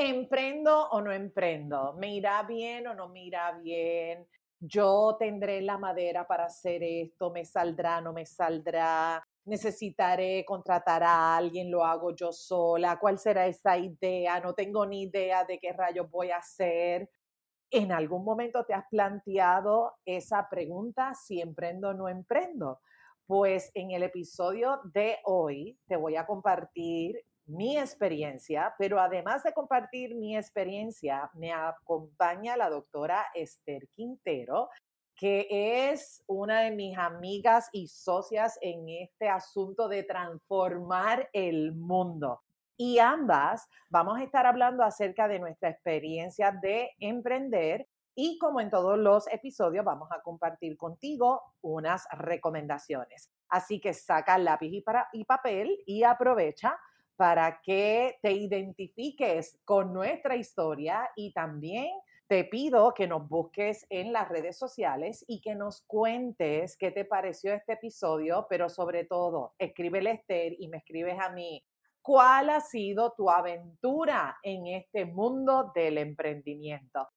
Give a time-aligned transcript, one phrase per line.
[0.00, 1.92] ¿Emprendo o no emprendo?
[1.94, 4.28] ¿Me irá bien o no me irá bien?
[4.60, 11.36] Yo tendré la madera para hacer esto, me saldrá, no me saldrá, necesitaré contratar a
[11.36, 14.38] alguien, lo hago yo sola, ¿cuál será esa idea?
[14.38, 17.10] No tengo ni idea de qué rayos voy a hacer.
[17.68, 22.82] ¿En algún momento te has planteado esa pregunta si emprendo o no emprendo?
[23.26, 29.52] Pues en el episodio de hoy te voy a compartir mi experiencia, pero además de
[29.52, 34.68] compartir mi experiencia, me acompaña la doctora Esther Quintero,
[35.16, 35.48] que
[35.90, 42.42] es una de mis amigas y socias en este asunto de transformar el mundo.
[42.76, 48.70] Y ambas vamos a estar hablando acerca de nuestra experiencia de emprender y como en
[48.70, 53.30] todos los episodios vamos a compartir contigo unas recomendaciones.
[53.48, 56.78] Así que saca lápiz y, y papel y aprovecha
[57.18, 61.90] para que te identifiques con nuestra historia y también
[62.28, 67.04] te pido que nos busques en las redes sociales y que nos cuentes qué te
[67.04, 71.64] pareció este episodio, pero sobre todo, escríbele Esther y me escribes a mí.
[72.00, 77.08] ¿Cuál ha sido tu aventura en este mundo del emprendimiento?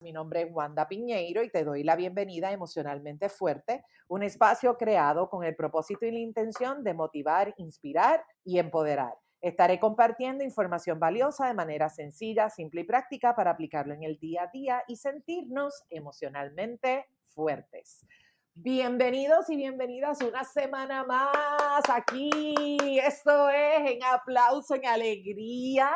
[0.00, 4.78] Mi nombre es Wanda Piñeiro y te doy la bienvenida a Emocionalmente Fuerte, un espacio
[4.78, 9.12] creado con el propósito y la intención de motivar, inspirar y empoderar.
[9.40, 14.42] Estaré compartiendo información valiosa de manera sencilla, simple y práctica para aplicarlo en el día
[14.42, 18.04] a día y sentirnos emocionalmente fuertes.
[18.52, 22.76] Bienvenidos y bienvenidas una semana más aquí.
[23.02, 25.90] Esto es en aplauso, en alegría,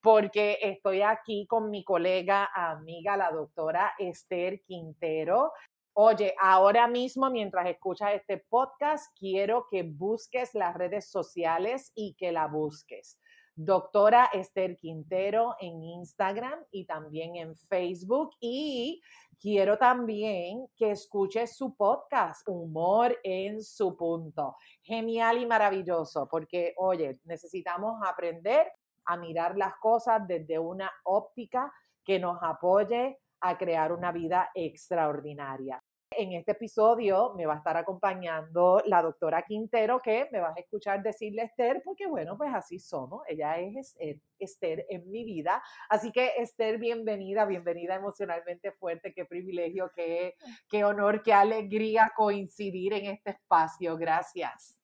[0.00, 5.50] porque estoy aquí con mi colega, amiga, la doctora Esther Quintero.
[5.96, 12.32] Oye, ahora mismo mientras escuchas este podcast, quiero que busques las redes sociales y que
[12.32, 13.20] la busques.
[13.54, 18.32] Doctora Esther Quintero en Instagram y también en Facebook.
[18.40, 19.00] Y
[19.38, 24.56] quiero también que escuches su podcast, Humor en su punto.
[24.82, 28.66] Genial y maravilloso, porque, oye, necesitamos aprender
[29.04, 31.72] a mirar las cosas desde una óptica
[32.04, 35.82] que nos apoye a crear una vida extraordinaria.
[36.16, 40.60] En este episodio me va a estar acompañando la doctora Quintero, que me vas a
[40.60, 43.22] escuchar decirle Esther, porque bueno, pues así somos.
[43.28, 43.96] Ella es
[44.38, 45.62] Esther en mi vida.
[45.88, 49.12] Así que Esther, bienvenida, bienvenida emocionalmente fuerte.
[49.12, 50.36] Qué privilegio, qué,
[50.68, 53.96] qué honor, qué alegría coincidir en este espacio.
[53.96, 54.83] Gracias.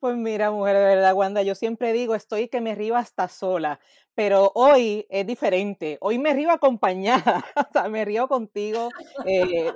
[0.00, 3.80] Pues mira, mujer, de verdad, Wanda, yo siempre digo, estoy que me río hasta sola,
[4.14, 5.98] pero hoy es diferente.
[6.00, 7.44] Hoy me río acompañada,
[7.84, 8.90] o me río contigo,
[9.26, 9.72] eh,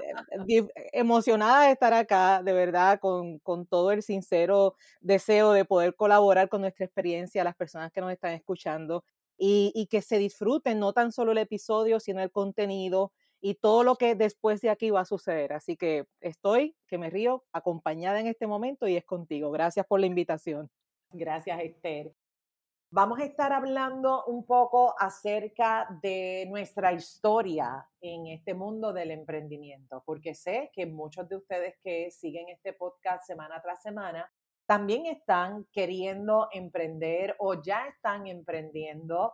[0.93, 6.49] emocionada de estar acá, de verdad, con, con, todo el sincero deseo de poder colaborar
[6.49, 9.03] con nuestra experiencia, las personas que nos están escuchando,
[9.37, 13.11] y, y que se disfruten no tan solo el episodio, sino el contenido,
[13.43, 15.53] y todo lo que después de aquí va a suceder.
[15.53, 19.51] Así que estoy, que me río, acompañada en este momento y es contigo.
[19.51, 20.71] Gracias por la invitación.
[21.11, 22.15] Gracias, Esther.
[22.95, 30.03] Vamos a estar hablando un poco acerca de nuestra historia en este mundo del emprendimiento,
[30.07, 34.31] porque sé que muchos de ustedes que siguen este podcast semana tras semana
[34.67, 39.33] también están queriendo emprender o ya están emprendiendo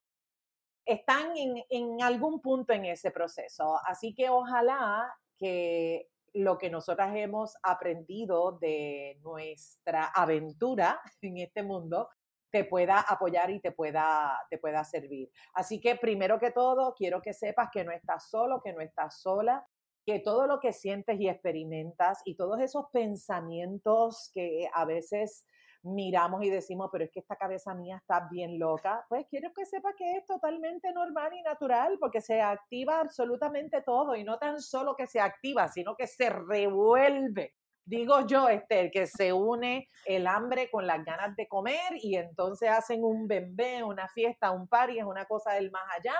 [0.88, 3.78] están en, algún punto en ese proceso.
[3.84, 12.09] Así que ojalá que lo que nosotras hemos aprendido de nuestra aventura en este mundo
[12.50, 15.31] te pueda apoyar y te pueda, te pueda servir.
[15.53, 19.20] Así que primero que todo, quiero que sepas que no estás solo, que no estás
[19.20, 19.66] sola,
[20.06, 25.44] que todo lo que sientes y experimentas y todos esos pensamientos que a veces
[25.83, 29.65] miramos y decimos, pero es que esta cabeza mía está bien loca, pues quiero que
[29.65, 34.61] sepa que es totalmente normal y natural porque se activa absolutamente todo y no tan
[34.61, 37.55] solo que se activa, sino que se revuelve.
[37.84, 42.69] Digo yo, Esther, que se une el hambre con las ganas de comer y entonces
[42.69, 46.15] hacen un bembé, una fiesta, un party, es una cosa del más allá.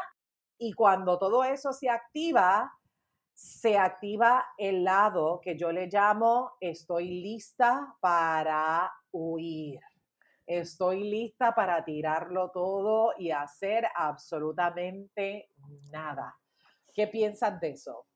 [0.57, 2.73] Y cuando todo eso se activa,
[3.35, 9.81] se activa el lado que yo le llamo estoy lista para huir.
[10.46, 15.50] Estoy lista para tirarlo todo y hacer absolutamente
[15.90, 16.37] nada.
[16.94, 18.06] ¿Qué piensas de eso?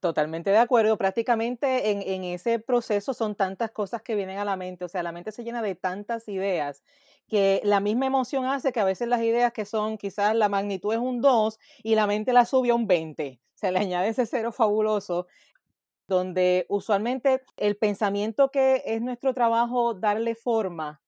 [0.00, 0.98] Totalmente de acuerdo.
[0.98, 4.84] Prácticamente en, en, ese proceso son tantas cosas que vienen a la mente.
[4.84, 6.82] O sea, la mente se llena de tantas ideas
[7.26, 10.92] que la misma emoción hace que a veces las ideas que son quizás la magnitud
[10.92, 13.40] es un 2 y la mente la sube a un 20.
[13.54, 15.26] Se le añade ese cero fabuloso
[16.06, 21.00] donde usualmente el pensamiento que es nuestro trabajo darle forma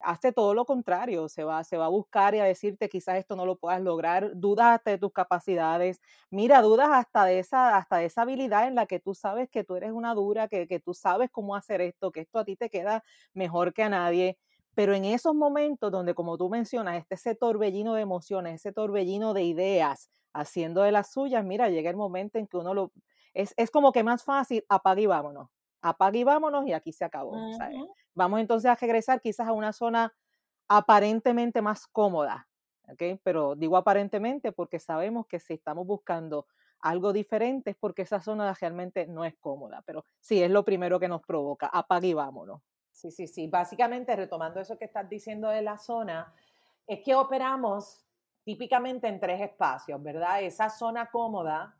[0.00, 3.36] hace todo lo contrario, se va, se va a buscar y a decirte quizás esto
[3.36, 6.00] no lo puedas lograr, dudas hasta de tus capacidades,
[6.30, 9.62] mira, dudas hasta de esa, hasta de esa habilidad en la que tú sabes que
[9.64, 12.56] tú eres una dura, que, que tú sabes cómo hacer esto, que esto a ti
[12.56, 13.04] te queda
[13.34, 14.38] mejor que a nadie.
[14.74, 19.34] Pero en esos momentos donde, como tú mencionas, este ese torbellino de emociones, ese torbellino
[19.34, 22.92] de ideas, haciendo de las suyas, mira, llega el momento en que uno lo...
[23.34, 25.48] Es, es como que más fácil, apague y vámonos.
[25.80, 27.36] Apague y vámonos y aquí se acabó.
[28.14, 30.14] Vamos entonces a regresar quizás a una zona
[30.68, 32.48] aparentemente más cómoda,
[32.88, 33.20] ¿ok?
[33.22, 36.46] Pero digo aparentemente porque sabemos que si estamos buscando
[36.80, 41.00] algo diferente es porque esa zona realmente no es cómoda, pero sí es lo primero
[41.00, 42.60] que nos provoca, apague y vámonos.
[42.90, 43.46] Sí, sí, sí.
[43.46, 46.32] Básicamente, retomando eso que estás diciendo de la zona,
[46.86, 48.04] es que operamos
[48.44, 50.42] típicamente en tres espacios, ¿verdad?
[50.42, 51.74] Esa zona cómoda,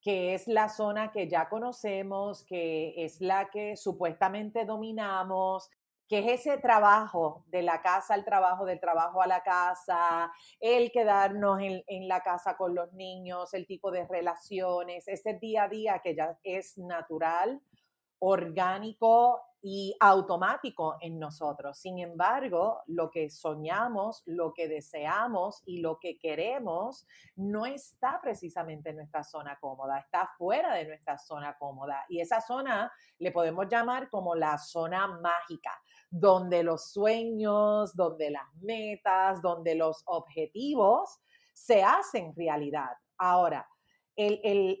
[0.00, 5.70] que es la zona que ya conocemos, que es la que supuestamente dominamos,
[6.08, 10.90] que es ese trabajo de la casa al trabajo, del trabajo a la casa, el
[10.90, 15.68] quedarnos en, en, la casa con los niños, el tipo de relaciones, ese día a
[15.68, 17.60] día que ya es natural,
[18.20, 21.78] orgánico y automático en nosotros.
[21.78, 28.90] Sin embargo, lo que soñamos, lo que deseamos y lo que queremos no está precisamente
[28.90, 32.04] en nuestra zona cómoda, está fuera de nuestra zona cómoda.
[32.08, 35.72] Y esa zona le podemos llamar como la zona mágica,
[36.10, 41.20] donde los sueños, donde las metas, donde los objetivos
[41.52, 42.92] se hacen realidad.
[43.16, 43.68] Ahora,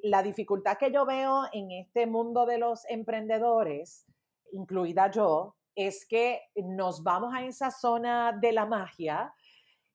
[0.02, 4.04] la dificultad que yo veo en este mundo de los emprendedores,
[4.52, 9.32] incluida yo, es que nos vamos a esa zona de la magia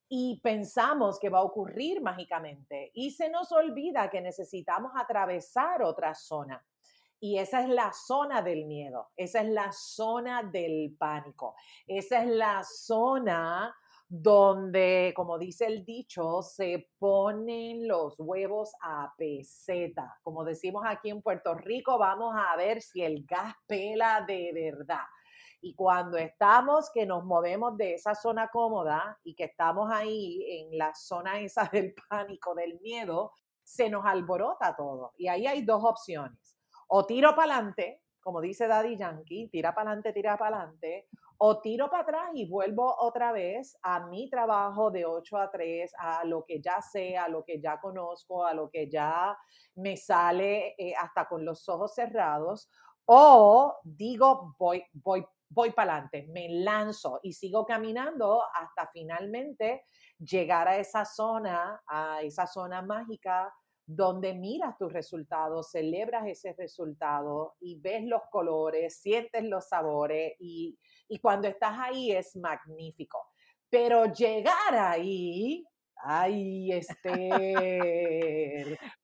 [0.08, 6.14] y pensamos que va a ocurrir mágicamente y se nos olvida que necesitamos atravesar otra
[6.14, 6.64] zona.
[7.20, 11.56] Y esa es la zona del miedo, esa es la zona del pánico,
[11.88, 13.76] esa es la zona
[14.08, 20.20] donde, como dice el dicho, se ponen los huevos a peseta.
[20.22, 25.06] Como decimos aquí en Puerto Rico, vamos a ver si el gas pela de verdad.
[25.62, 30.78] Y cuando estamos, que nos movemos de esa zona cómoda y que estamos ahí en
[30.78, 33.32] la zona esa del pánico, del miedo,
[33.64, 35.14] se nos alborota todo.
[35.18, 36.60] Y ahí hay dos opciones.
[36.88, 41.08] O tiro para adelante, como dice Daddy Yankee, tira para adelante, tira para adelante,
[41.38, 45.94] o tiro para atrás y vuelvo otra vez a mi trabajo de 8 a 3,
[45.98, 49.38] a lo que ya sé, a lo que ya conozco, a lo que ya
[49.76, 52.70] me sale eh, hasta con los ojos cerrados,
[53.06, 59.86] o digo, voy, voy, voy para adelante, me lanzo y sigo caminando hasta finalmente
[60.18, 63.54] llegar a esa zona, a esa zona mágica
[63.86, 70.78] donde miras tus resultados, celebras ese resultado y ves los colores, sientes los sabores y,
[71.22, 73.20] cuando estás ahí es magnífico.
[73.70, 75.64] Pero llegar ahí,
[75.98, 77.20] ay, Esther,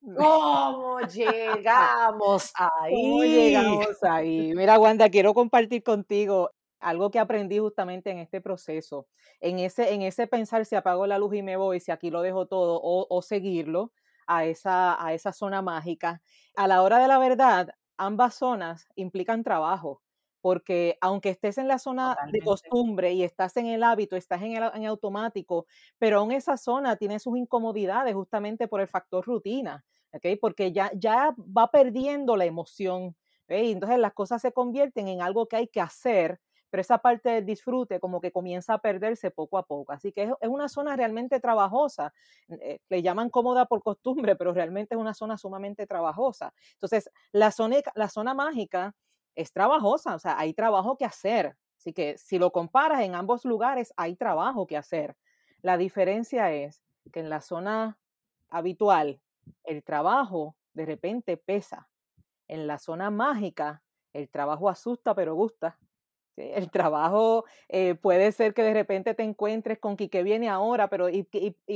[0.16, 2.92] ¿cómo llegamos ahí?
[2.92, 4.52] ¿Cómo llegamos ahí?
[4.54, 6.50] Mira, Wanda, quiero compartir contigo
[6.80, 9.06] algo que aprendí justamente en este proceso,
[9.40, 12.22] en ese, en ese pensar si apago la luz y me voy, si aquí lo
[12.22, 13.92] dejo todo o, o seguirlo,
[14.26, 16.22] a esa, a esa zona mágica.
[16.56, 20.02] A la hora de la verdad, ambas zonas implican trabajo,
[20.40, 24.52] porque aunque estés en la zona de costumbre y estás en el hábito, estás en,
[24.56, 25.66] el, en automático,
[25.98, 30.36] pero aún esa zona tiene sus incomodidades justamente por el factor rutina, ¿okay?
[30.36, 33.16] porque ya, ya va perdiendo la emoción.
[33.48, 37.46] Entonces las cosas se convierten en algo que hay que hacer pero esa parte del
[37.46, 39.92] disfrute como que comienza a perderse poco a poco.
[39.92, 42.12] Así que es, una zona realmente trabajosa.
[42.48, 46.52] Eh, le llaman cómoda por costumbre, pero realmente es una zona sumamente trabajosa.
[46.74, 48.94] Entonces, la zona, la zona mágica
[49.34, 51.56] es trabajosa, o sea, hay trabajo que hacer.
[51.78, 55.16] Así que si lo comparas en ambos lugares, hay trabajo que hacer.
[55.62, 57.98] La diferencia es que en la zona
[58.48, 59.20] habitual,
[59.64, 61.88] el trabajo de repente pesa.
[62.48, 65.78] En la zona mágica, el trabajo asusta pero gusta.
[66.36, 71.08] El trabajo eh, puede ser que de repente te encuentres con que, viene ahora, pero
[71.08, 71.26] y,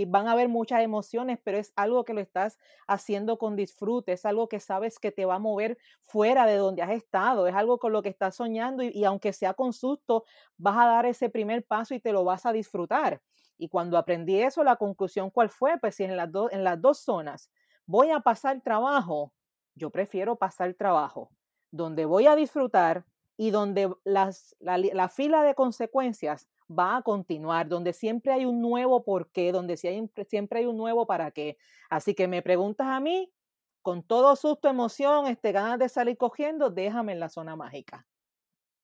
[0.06, 4.24] van a haber muchas emociones, pero es algo que lo estás haciendo con disfrute, es
[4.24, 7.78] algo que sabes que te va a mover fuera de donde has estado, es algo
[7.78, 10.24] con lo que estás soñando y, aunque sea con susto,
[10.56, 13.20] vas a dar ese primer paso y te lo vas a disfrutar.
[13.56, 16.98] Y cuando aprendí eso, la conclusión cuál fue, pues si en las, en las dos
[16.98, 17.50] zonas
[17.86, 19.32] voy a pasar trabajo,
[19.74, 21.30] yo prefiero pasar trabajo,
[21.70, 23.04] donde voy a disfrutar
[23.36, 29.04] y donde las, la, fila de consecuencias va a continuar, donde siempre hay un nuevo
[29.04, 31.58] por qué, donde siempre hay un nuevo para qué.
[31.90, 33.32] Así que me preguntas a mí,
[33.82, 38.06] con todo susto, emoción, este, ganas de salir cogiendo, déjame en la zona mágica.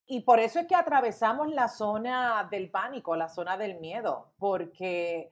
[0.07, 5.31] Y por eso es que atravesamos la zona del pánico, la zona del miedo, porque,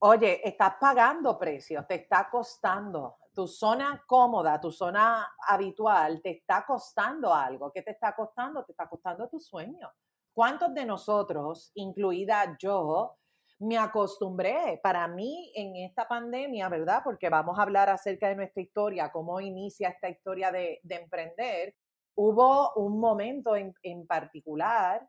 [0.00, 3.16] oye, estás pagando precios, te está costando.
[3.38, 7.70] Tu zona cómoda, tu zona habitual, te está costando algo.
[7.70, 8.64] ¿Qué te está costando?
[8.64, 9.88] Te está costando tu sueño.
[10.34, 13.16] ¿Cuántos de nosotros, incluida yo,
[13.60, 14.80] me acostumbré.
[14.82, 17.02] Para mí, en esta pandemia, ¿verdad?
[17.04, 21.76] Porque vamos a hablar acerca de nuestra historia, cómo inicia esta historia de, emprender.
[22.16, 23.72] Hubo un momento en,
[24.08, 25.08] particular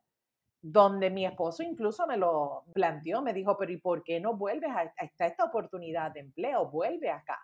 [0.62, 4.70] donde mi esposo incluso me lo planteó, me dijo, pero ¿y por qué no vuelves
[4.70, 6.70] a, esta, esta oportunidad de empleo?
[6.70, 7.40] Vuelve acá.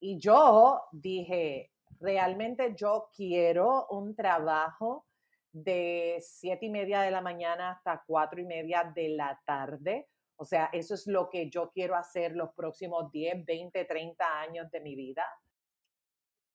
[0.00, 5.06] Y yo dije, realmente yo quiero un trabajo
[5.52, 10.08] de siete y media de la mañana hasta cuatro y media de la tarde
[10.42, 14.70] o sea, eso es lo que yo quiero hacer los próximos 10, 20, 30 años
[14.70, 15.22] de mi vida.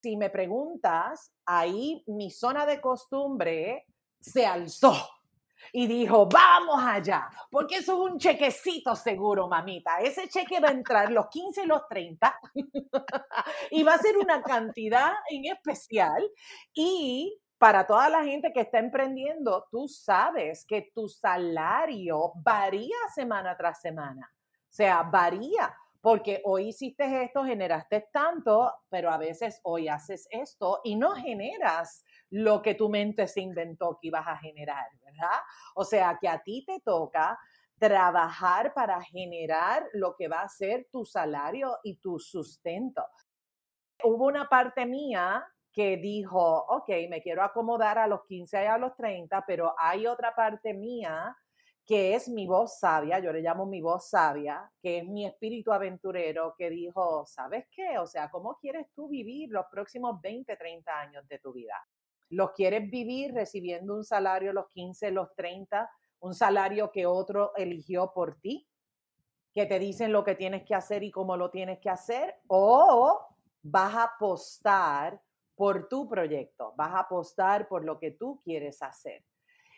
[0.01, 3.85] Si me preguntas, ahí mi zona de costumbre
[4.19, 4.91] se alzó
[5.71, 9.99] y dijo, vamos allá, porque eso es un chequecito seguro, mamita.
[9.99, 12.39] Ese cheque va a entrar los 15 y los 30
[13.71, 16.29] y va a ser una cantidad en especial
[16.73, 23.57] y para toda la gente que está emprendiendo, tú sabes que tu salario varía semana
[23.57, 24.31] tras semana.
[24.69, 30.81] O sea, varía, porque hoy hiciste esto, generaste tanto, pero a veces hoy haces esto
[30.83, 32.04] y no generas
[32.35, 35.39] lo que tu mente se inventó que ibas a generar, ¿verdad?
[35.75, 37.39] O sea, que a ti te toca
[37.79, 43.05] trabajar para generar lo que va a ser tu salario y tu sustento.
[44.03, 48.77] Hubo una parte mía que dijo, ok, me quiero acomodar a los 15 y a
[48.77, 51.33] los 30, pero hay otra parte mía
[51.85, 55.71] que es mi voz sabia, yo le llamo mi voz sabia, que es mi espíritu
[55.71, 57.97] aventurero, que dijo, ¿sabes qué?
[57.99, 61.75] O sea, ¿cómo quieres tú vivir los próximos 20, 30 años de tu vida?
[62.29, 65.89] ¿Los quieres vivir recibiendo un salario los 15, los 30,
[66.19, 68.67] un salario que otro eligió por ti?
[69.55, 73.25] que te dicen lo que tienes que hacer y cómo lo tienes que hacer, o
[73.63, 75.19] vas a apostar
[75.55, 79.23] por tu proyecto, vas a apostar por lo que tú quieres hacer.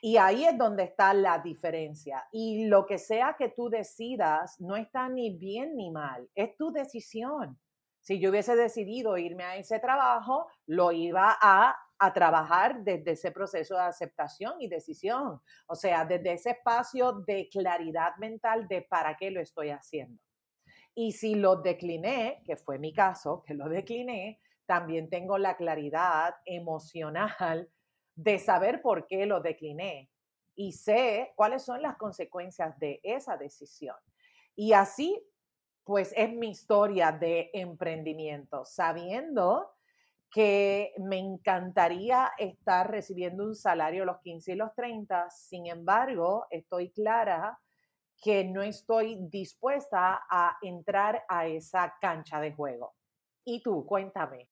[0.01, 2.27] Y ahí es donde está la diferencia.
[2.32, 6.72] Y lo que sea que tú decidas no está ni bien ni mal, es tu
[6.72, 7.60] decisión.
[8.01, 13.32] Si yo hubiese decidido irme a ese trabajo, lo iba a, a trabajar desde ese
[13.32, 15.42] proceso de aceptación y decisión.
[15.68, 20.22] O sea, desde ese espacio de claridad mental de para qué lo estoy haciendo.
[20.94, 26.36] Y si lo decliné, que fue mi caso, que lo decliné, también tengo la claridad
[26.46, 27.70] emocional
[28.16, 30.10] de saber por qué lo decliné
[30.56, 33.96] y sé cuáles son las consecuencias de esa decisión.
[34.56, 35.24] Y así,
[35.84, 39.76] pues es mi historia de emprendimiento, sabiendo
[40.31, 46.91] que me encantaría estar recibiendo un salario los 15 y los 30, sin embargo, estoy
[46.91, 47.60] clara
[48.22, 52.96] que no estoy dispuesta a entrar a esa cancha de juego.
[53.46, 54.50] Y tú, cuéntame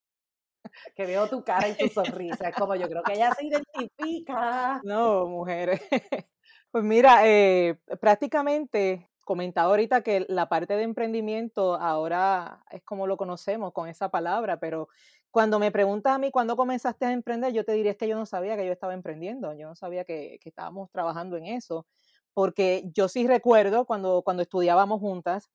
[0.96, 2.50] que veo tu cara y tu sonrisa.
[2.50, 4.80] Es como yo creo que ella se identifica.
[4.84, 5.82] No, mujeres.
[6.72, 13.18] Pues mira, eh, prácticamente comentaba ahorita que la parte de emprendimiento ahora es como lo
[13.18, 14.88] conocemos con esa palabra, pero
[15.32, 18.26] cuando me preguntas a mí cuándo comenzaste a emprender, yo te diría que yo no
[18.26, 21.86] sabía que yo estaba emprendiendo, yo no sabía que, que estábamos trabajando en eso,
[22.34, 25.50] porque yo sí recuerdo cuando, cuando estudiábamos juntas,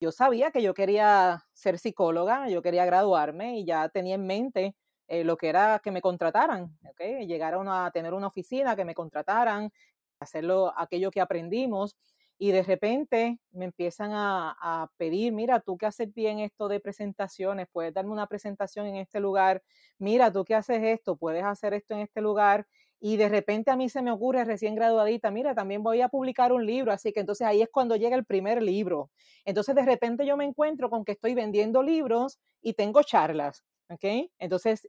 [0.00, 4.76] yo sabía que yo quería ser psicóloga, yo quería graduarme y ya tenía en mente
[5.08, 7.26] eh, lo que era que me contrataran, ¿okay?
[7.26, 9.72] llegar a, tener una oficina, que me contrataran,
[10.18, 11.96] hacerlo aquello que aprendimos
[12.38, 16.80] y de repente me empiezan a, a, pedir, mira, tú que haces bien esto de
[16.80, 19.62] presentaciones, puedes darme una presentación en este lugar,
[19.98, 22.66] mira, tú que haces esto, puedes hacer esto en este lugar
[23.00, 26.52] y de repente a mí se me ocurre recién graduadita, mira, también voy a publicar
[26.52, 29.10] un libro, así que entonces ahí es cuando llega el primer libro.
[29.44, 34.30] Entonces de repente yo me encuentro con que estoy vendiendo libros y tengo charlas, ¿ok?
[34.38, 34.88] Entonces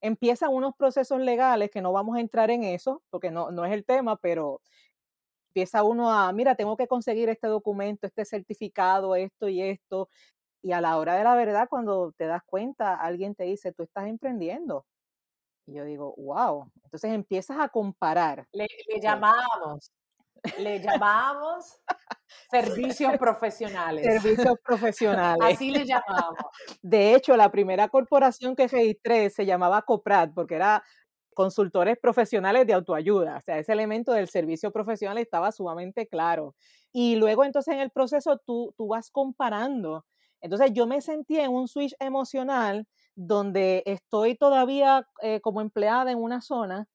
[0.00, 3.72] empiezan unos procesos legales que no vamos a entrar en eso, porque no, no es
[3.72, 4.60] el tema, pero
[5.50, 10.08] empieza uno a, mira, tengo que conseguir este documento, este certificado, esto y esto.
[10.62, 13.82] Y a la hora de la verdad, cuando te das cuenta, alguien te dice, tú
[13.82, 14.86] estás emprendiendo.
[15.66, 16.70] Y yo digo, wow.
[16.84, 18.46] Entonces empiezas a comparar.
[18.52, 18.68] Le,
[19.02, 19.92] llamamos,
[20.58, 21.80] le llamamos
[22.50, 24.04] servicios profesionales.
[24.04, 25.54] Servicios profesionales.
[25.54, 26.38] Así le llamamos.
[26.80, 30.84] De hecho, la primera corporación que registré se llamaba COPRAT porque era
[31.40, 33.38] consultores profesionales de autoayuda.
[33.38, 36.54] O sea, ese elemento del servicio profesional estaba sumamente claro.
[36.92, 40.04] Y luego entonces en el proceso tú, tú vas comparando.
[40.40, 46.18] Entonces yo me sentí en un switch emocional donde estoy todavía eh, como empleada en
[46.18, 46.88] una zona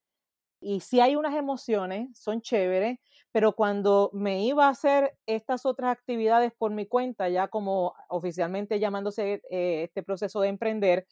[0.61, 2.97] Y sí hay unas emociones, son chéveres,
[3.31, 8.79] pero cuando me iba a hacer estas otras actividades por mi cuenta, ya como oficialmente
[8.79, 11.05] llamándose eh, este proceso de emprender,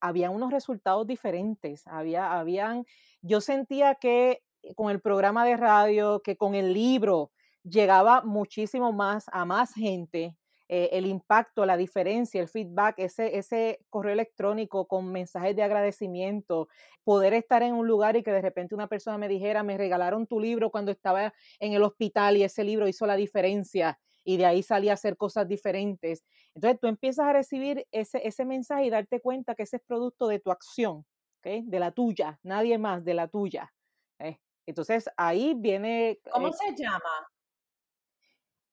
[0.00, 1.86] había unos resultados diferentes.
[1.86, 2.84] Había, habían,
[3.22, 4.42] yo sentía que
[4.76, 7.30] con el programa de radio, que con el libro,
[7.62, 10.36] llegaba muchísimo más a más gente.
[10.70, 16.68] Eh, el impacto, la diferencia, el feedback, ese, ese correo electrónico con mensajes de agradecimiento,
[17.04, 20.26] poder estar en un lugar y que de repente una persona me dijera, me regalaron
[20.26, 24.44] tu libro cuando estaba en el hospital y ese libro hizo la diferencia y de
[24.44, 26.22] ahí salí a hacer cosas diferentes.
[26.54, 30.28] Entonces tú empiezas a recibir ese, ese mensaje y darte cuenta que ese es producto
[30.28, 31.06] de tu acción,
[31.42, 33.72] de la tuya, nadie más, de la tuya.
[34.18, 34.38] ¿eh?
[34.66, 36.20] Entonces ahí viene...
[36.30, 37.08] ¿Cómo se llama?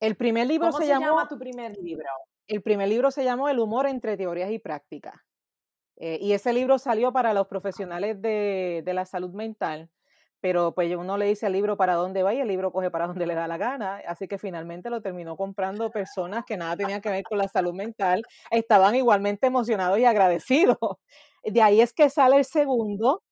[0.01, 2.09] El primer libro ¿Cómo se, llama tu primer libro?
[2.47, 5.15] El primer libro se llamó El humor entre teorías y prácticas.
[5.95, 9.89] Eh, y ese libro salió para los profesionales de, de, la salud mental,
[10.45, 13.07] pero pues uno le dice al libro para dónde va y el libro coge para
[13.19, 17.01] donde le da la gana, así que finalmente lo terminó comprando personas que nada tenían
[17.01, 18.21] que ver con la salud mental,
[18.51, 20.77] estaban igualmente emocionados y agradecidos.
[21.43, 23.23] De ahí es que sale el segundo,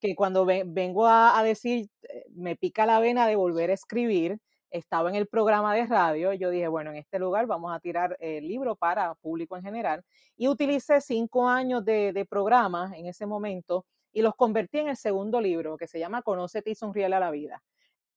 [0.00, 4.38] que cuando vengo a, decir, eh, me pica la vena de volver a escribir,
[4.70, 8.16] estaba en el programa de radio, yo dije, bueno, en este lugar vamos a tirar
[8.20, 10.04] el libro para público en general
[10.36, 15.40] y utilicé cinco años de, programa en ese momento y los convertí en el segundo
[15.40, 17.62] libro que se llama Conócete y sonríe a la vida,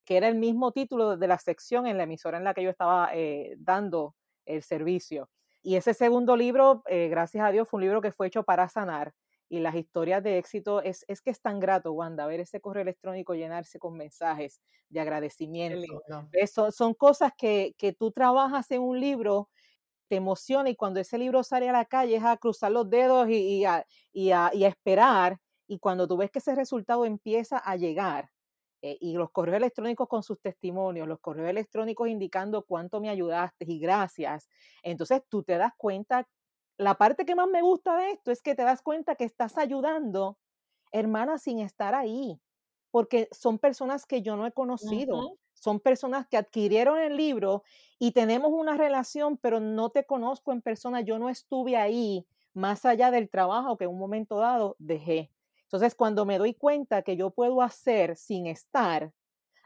[0.06, 2.70] que era el mismo título de la sección en la emisora en la que yo
[2.70, 5.30] estaba eh, dando el servicio.
[5.62, 8.68] Y ese segundo libro, eh, gracias a Dios, fue un libro que fue hecho para
[8.68, 9.14] sanar
[9.54, 12.82] y las historias de éxito, es, es que es tan grato, Wanda, ver ese correo
[12.82, 14.60] electrónico llenarse con mensajes
[14.90, 16.02] de agradecimiento.
[16.32, 19.50] Eso, son cosas que, que tú trabajas en un libro
[20.08, 23.30] te emociona y cuando ese libro sale a la calle es a cruzar los dedos
[23.30, 27.06] y, y, a, y, a, y, a, esperar y cuando tú ves que ese resultado
[27.06, 28.32] empieza a llegar
[28.82, 33.66] eh, y los correos electrónicos con sus testimonios, los correos electrónicos indicando cuánto me ayudaste
[33.68, 34.50] y gracias,
[34.84, 36.28] entonces tú te das cuenta
[36.78, 39.58] la parte que más me gusta de esto es que te das cuenta que estás
[39.58, 40.40] ayudando,
[40.92, 42.42] hermana, sin estar ahí,
[42.92, 47.64] porque son personas que yo no he conocido, son personas que adquirieron el libro
[48.00, 52.86] y tenemos una relación, pero no te conozco en persona, yo no estuve ahí más
[52.86, 55.33] allá del trabajo que en un momento dado dejé.
[55.74, 59.12] Entonces, cuando me doy cuenta que yo puedo hacer sin estar,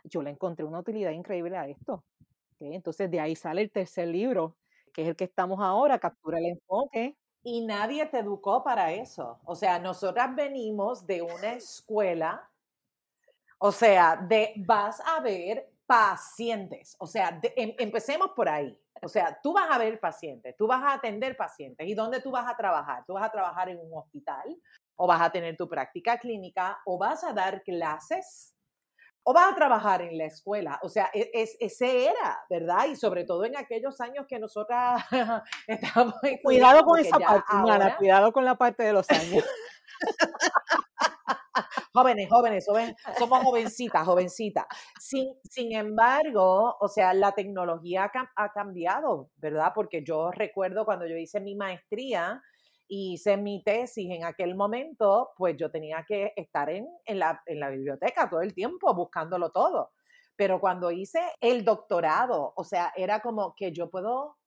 [0.05, 2.05] yo le encontré una utilidad increíble a esto.
[2.61, 4.55] Entonces, de ahí sale el tercer libro,
[4.93, 7.17] que es el que estamos ahora, captura el enfoque.
[7.43, 9.41] Y nadie te educó para eso.
[9.43, 12.49] O sea, nosotras venimos de una escuela,
[13.59, 16.95] o sea, de vas a ver pacientes.
[16.99, 18.79] O sea, em, empecemos por ahí.
[19.03, 21.85] O sea, tú vas a ver pacientes, tú vas a atender pacientes.
[21.85, 23.03] ¿Y dónde tú vas a trabajar?
[23.05, 24.57] Tú vas a trabajar en un hospital
[24.97, 28.53] o vas a tener tu práctica clínica o vas a dar clases
[29.29, 30.79] o vas a trabajar en la escuela.
[30.81, 32.85] O sea, e, es, ese era, ¿verdad?
[32.87, 35.03] Y sobre todo en aquellos años que nosotras
[35.67, 36.15] estábamos...
[36.43, 39.43] Cuidado con esa parte, cuidado con la parte de los años.
[41.93, 42.65] jóvenes, jóvenes,
[43.17, 44.65] somos jovencitas, jovencitas.
[44.97, 49.73] Sin, sin embargo, o sea, la tecnología ha cambiado, ¿verdad?
[49.75, 52.41] Porque yo recuerdo cuando yo hice mi maestría,
[52.87, 57.69] hice mi tesis en aquel momento, pues yo tenía que estar en, la, en la
[57.69, 59.91] biblioteca todo el tiempo buscándolo todo.
[60.35, 64.37] Pero cuando hice el doctorado, o sea, era como que yo puedo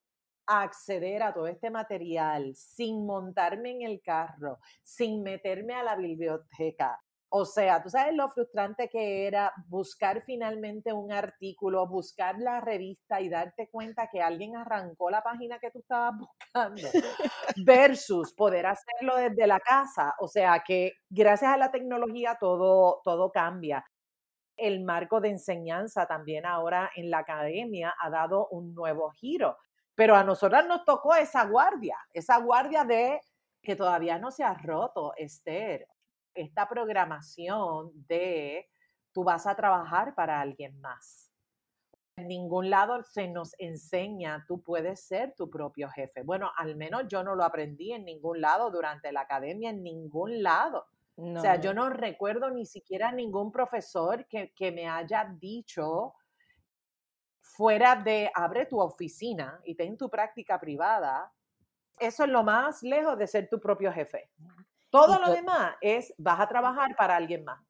[0.46, 7.00] acceder a todo este material sin montarme en el carro, sin meterme a la biblioteca,
[7.32, 13.20] o sea, tú sabes lo frustrante que era buscar finalmente un artículo, buscar la revista
[13.20, 16.88] y darte cuenta que alguien arrancó la página que tú estabas buscando,
[17.64, 20.14] versus poder hacerlo desde la casa.
[20.18, 23.84] O sea, que gracias a la tecnología todo, todo cambia.
[24.56, 29.56] El marco de enseñanza también ahora en la academia ha dado un nuevo giro.
[29.94, 33.20] Pero a nosotras nos tocó esa guardia, esa guardia de
[33.62, 35.86] que todavía no se ha roto, Esther
[36.34, 38.68] esta programación de
[39.12, 41.30] tú vas a trabajar para alguien más.
[42.16, 46.22] En ningún lado se nos enseña, tú puedes ser tu propio jefe.
[46.22, 50.42] Bueno, al menos yo no lo aprendí en ningún lado durante la academia, en ningún
[50.42, 50.86] lado.
[51.16, 56.14] O sea, yo no recuerdo ni siquiera ningún profesor que, que me haya dicho
[57.40, 61.30] fuera de abre tu oficina y ten tu práctica privada.
[61.98, 64.30] Eso es lo más lejos de ser tu propio jefe.
[64.90, 67.60] Todo lo demás es, vas a trabajar para alguien más.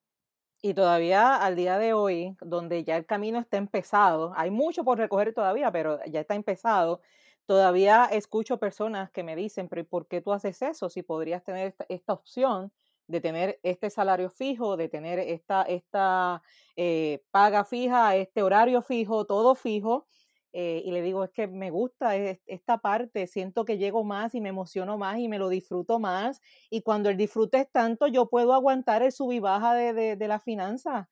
[0.62, 4.98] Y todavía al día de hoy, donde ya el camino está empezado, hay mucho por
[4.98, 7.00] recoger todavía, pero ya está empezado,
[7.46, 10.90] todavía escucho personas que me dicen, pero ¿por qué tú haces eso?
[10.90, 12.72] Si podrías tener esta, opción
[13.06, 16.42] de tener este salario fijo, de tener esta, esta
[16.76, 20.06] eh, paga fija, este horario fijo, todo fijo.
[20.52, 24.40] Eh, y le digo, es que me gusta esta parte, siento que llego más y
[24.40, 26.40] me emociono más y me lo disfruto más.
[26.70, 30.16] Y cuando el disfrute es tanto, yo puedo aguantar el sub y baja de, de,
[30.16, 31.08] de la finanza.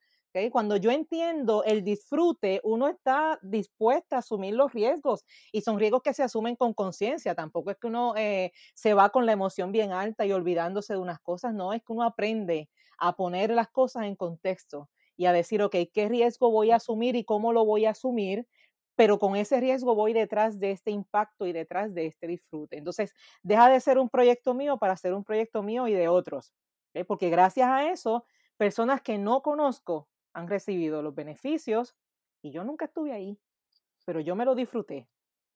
[0.52, 6.02] Cuando yo entiendo el disfrute, uno está dispuesta a asumir los riesgos y son riesgos
[6.02, 7.34] que se asumen con conciencia.
[7.34, 11.00] Tampoco es que uno eh, se va con la emoción bien alta y olvidándose de
[11.00, 15.32] unas cosas, no, es que uno aprende a poner las cosas en contexto y a
[15.32, 18.46] decir, ok, ¿qué riesgo voy a asumir y cómo lo voy a asumir?
[18.98, 22.76] Pero con ese riesgo voy detrás de este impacto y detrás de este disfrute.
[22.76, 26.52] Entonces, deja de ser un proyecto mío para ser un proyecto mío y de otros.
[27.06, 28.24] Porque gracias a eso,
[28.56, 31.94] personas que no conozco han recibido los beneficios
[32.42, 33.38] y yo nunca estuve ahí,
[34.04, 35.08] pero yo me lo disfruté.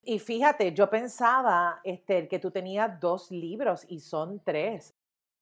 [0.02, 4.94] Y fíjate, yo pensaba, Esther, que tú tenías dos libros y son tres.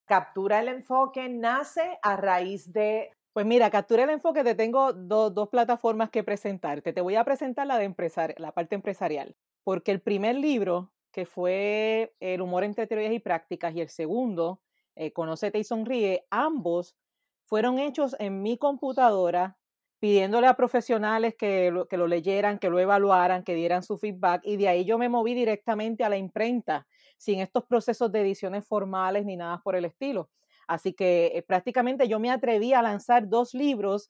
[0.06, 3.10] Captura el enfoque nace a raíz de...
[3.40, 6.92] Pues mira, Captura el enfoque, te tengo dos plataformas que presentarte.
[6.92, 11.24] Te voy a presentar la, de empresar, la parte empresarial, porque el primer libro, que
[11.24, 14.60] fue El humor entre teorías y prácticas, y el segundo,
[14.94, 15.10] eh,
[15.54, 16.98] y sonríe, ambos
[17.46, 19.56] fueron hechos en mi computadora
[20.00, 24.42] pidiéndole a profesionales que lo, que lo leyeran, que lo evaluaran, que dieran su feedback
[24.44, 28.66] y de ahí yo me moví directamente a la imprenta sin estos procesos de ediciones
[28.66, 30.28] formales ni nada por el estilo.
[30.70, 34.08] Así que eh, prácticamente yo me atreví a lanzar dos libros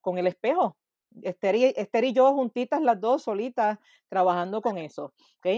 [0.00, 0.76] con el espejo,
[1.22, 1.54] Esther
[2.04, 3.78] y, yo juntitas las dos solitas
[4.08, 5.14] trabajando con eso.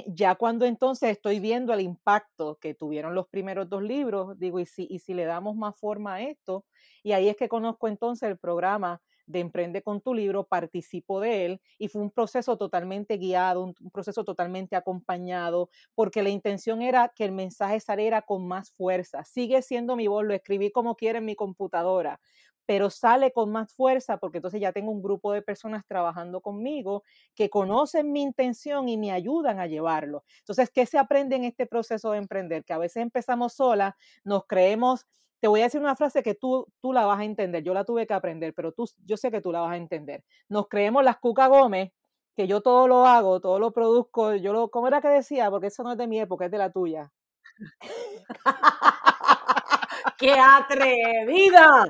[0.09, 4.67] Ya cuando entonces estoy viendo el impacto que tuvieron los primeros dos libros, digo, ¿y
[4.67, 6.67] si, y si le damos más forma a esto?
[7.03, 11.45] Y ahí es que conozco entonces el programa de Emprende con tu libro, participo de
[11.45, 16.83] él y fue un proceso totalmente guiado, un, un, proceso totalmente acompañado, porque la intención
[16.83, 19.25] era que el mensaje saliera con más fuerza.
[19.25, 22.21] Sigue siendo mi voz, lo escribí como quiera en mi computadora,
[22.67, 27.05] pero sale con más fuerza porque entonces ya tengo un grupo de personas trabajando conmigo
[27.35, 30.25] que conocen mi intención y me ayudan a llevarlo.
[30.41, 32.65] Entonces, ¿qué se aprende en este proceso de emprender?
[32.65, 35.07] Que a veces empezamos sola, nos creemos,
[35.41, 37.85] te voy a decir una frase que tú, tú la vas a entender, yo la
[37.85, 40.25] tuve que aprender, pero tú, yo sé que tú la vas a entender.
[40.49, 41.93] Nos creemos las Cuca Gómez,
[42.37, 45.51] que yo todo lo hago, todo lo produzco, yo lo, ¿cómo era que decía?
[45.51, 47.11] Porque eso no es de mi época, es de la tuya.
[50.19, 51.87] ¡Qué atrevida!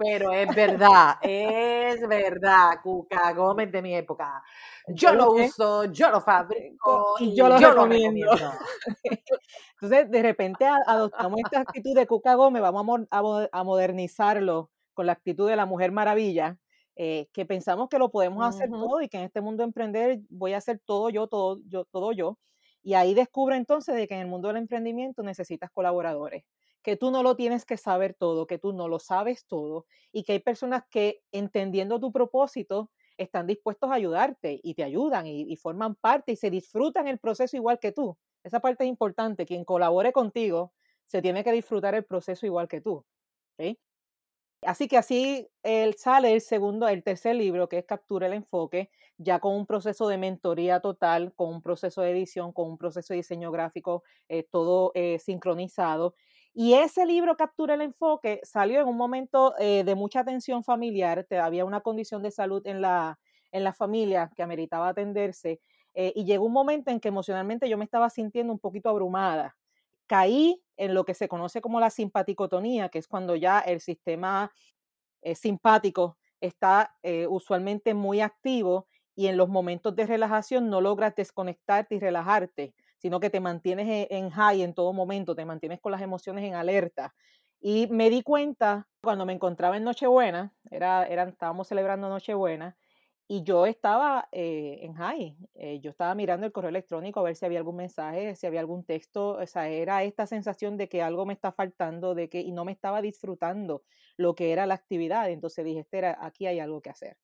[0.00, 4.44] Pero es verdad, es verdad, Cuca Gómez de mi época.
[4.86, 8.30] Yo lo uso, yo lo fabrico y yo lo, recomiendo.
[9.72, 15.48] Entonces, de repente adoptamos esta actitud de Cuca Gómez, vamos a, modernizarlo con la actitud
[15.48, 16.58] de la Mujer Maravilla,
[16.94, 20.52] eh, que pensamos que lo podemos hacer todo y que en este mundo emprender voy
[20.52, 22.38] a hacer todo yo, todo yo, todo yo.
[22.84, 26.44] Y ahí descubre entonces de que en el mundo del emprendimiento necesitas colaboradores
[26.82, 30.24] que tú no lo tienes que saber todo, que tú no lo sabes todo y
[30.24, 35.56] que hay personas que entendiendo tu propósito están dispuestos a ayudarte y te ayudan y,
[35.56, 38.16] forman parte y se disfrutan el proceso igual que tú.
[38.44, 39.44] Esa parte es importante.
[39.44, 40.72] Quien colabore contigo
[41.04, 43.04] se tiene que disfrutar el proceso igual que tú.
[44.62, 48.90] Así que así él sale el segundo, el tercer libro, que es Captura el Enfoque,
[49.16, 53.12] ya con un proceso de mentoría total, con un proceso de edición, con un proceso
[53.12, 56.14] de diseño gráfico, eh, todo eh, sincronizado.
[56.54, 61.26] Y ese libro, Captura el Enfoque, salió en un momento eh, de mucha tensión familiar,
[61.40, 63.18] había una condición de salud en la,
[63.52, 65.60] en la familia que ameritaba atenderse,
[65.94, 69.56] eh, y llegó un momento en que emocionalmente yo me estaba sintiendo un poquito abrumada.
[70.06, 74.52] Caí en lo que se conoce como la simpaticotonía, que es cuando ya el sistema
[75.22, 76.94] eh, simpático está
[77.28, 83.20] usualmente muy activo y en los momentos de relajación no logras desconectarte y relajarte sino
[83.20, 86.54] que te mantienes e, en high en todo momento, te mantienes con las emociones en
[86.54, 87.14] alerta.
[87.60, 92.76] Y me di cuenta cuando me encontraba en Nochebuena, era, estábamos celebrando Nochebuena,
[93.30, 97.36] y yo estaba eh, en high, eh, yo estaba mirando el correo electrónico a ver
[97.36, 101.02] si había algún mensaje, si había algún texto, o sea, era esta sensación de que
[101.02, 103.82] algo me está faltando, de que y no me estaba disfrutando
[104.16, 107.18] lo que era la actividad, entonces dije, Esther, aquí hay algo que hacer.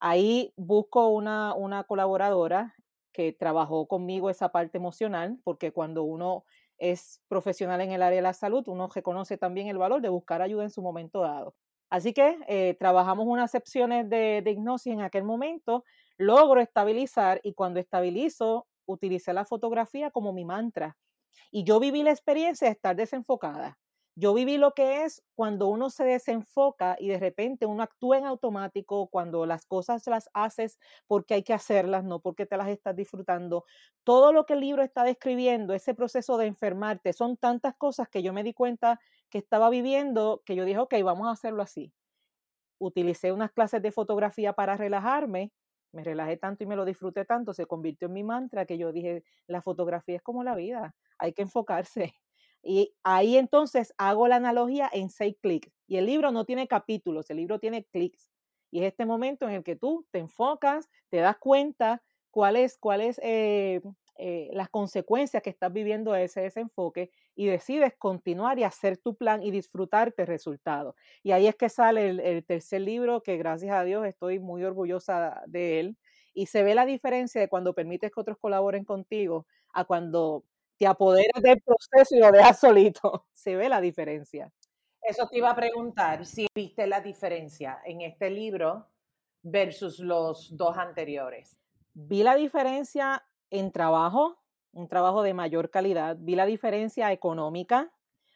[0.00, 2.74] Ahí busco una, una colaboradora
[3.16, 6.44] que trabajó conmigo esa parte emocional, porque cuando uno
[6.76, 10.42] es profesional en el área de la salud, uno reconoce también el valor de buscar
[10.42, 11.54] ayuda en su momento dado.
[11.88, 15.82] Así que eh, trabajamos unas secciones de, de hipnosis en aquel momento,
[16.18, 20.98] logro estabilizar y cuando estabilizo, utilicé la fotografía como mi mantra.
[21.50, 23.78] Y yo viví la experiencia de estar desenfocada,
[24.18, 28.24] Yo viví lo que es cuando uno se desenfoca y de repente uno actúa en
[28.24, 32.96] automático, cuando las cosas las haces porque hay que hacerlas, no porque te las estás
[32.96, 33.66] disfrutando.
[34.04, 38.22] Todo lo que el libro está describiendo, ese proceso de enfermarte, son tantas cosas que
[38.22, 41.92] yo me di cuenta que estaba viviendo que yo dije, ok, vamos a hacerlo así.
[42.78, 45.52] Utilicé unas clases de fotografía para relajarme,
[45.92, 48.92] me relajé tanto y me lo disfruté tanto, se convirtió en mi mantra que yo
[48.92, 52.14] dije, la fotografía es como la vida, hay que enfocarse
[52.66, 55.70] y ahí entonces hago la analogía en seis clics.
[55.86, 58.28] Y el libro no tiene capítulos, el libro tiene clics.
[58.72, 62.02] Y es este momento en el que tú te enfocas, te das cuenta
[62.32, 63.80] cuáles cuáles eh,
[64.18, 69.44] eh, las consecuencias que estás viviendo ese desenfoque y decides continuar y hacer tu plan
[69.44, 70.96] y disfrutarte el resultado.
[71.22, 74.64] Y ahí es que sale el, el tercer libro, que gracias a Dios estoy muy
[74.64, 75.96] orgullosa de él.
[76.34, 80.44] Y se ve la diferencia de cuando permites que otros colaboren contigo a cuando
[80.78, 83.26] te apoderas del proceso y lo dejas solito.
[83.32, 84.52] Se ve la diferencia.
[85.02, 88.88] Eso te iba a preguntar, si viste la diferencia en este libro
[89.42, 91.60] versus los dos anteriores.
[91.94, 97.92] Vi la diferencia en trabajo, un trabajo de mayor calidad, vi la diferencia económica,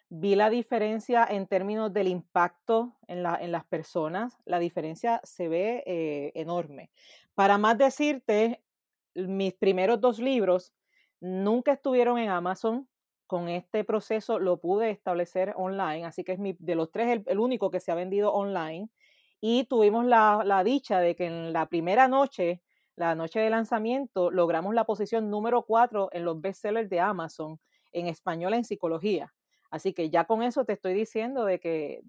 [0.09, 6.33] vi la diferencia en términos del impacto en, las personas, la diferencia se ve eh,
[6.35, 6.91] enorme.
[7.35, 8.63] Para más decirte,
[9.15, 10.73] mis primeros dos libros
[11.21, 12.89] Nunca estuvieron en Amazon.
[13.27, 17.39] Con este proceso lo pude establecer online, así que es mi, de los tres el,
[17.39, 18.89] único que se ha vendido online.
[19.41, 22.61] Y tuvimos la, la dicha de que en la primera noche,
[22.97, 27.61] la noche de lanzamiento, logramos la posición número cuatro en los bestsellers de Amazon
[27.93, 29.33] en español en psicología.
[29.71, 32.03] Así que ya con eso te estoy diciendo de que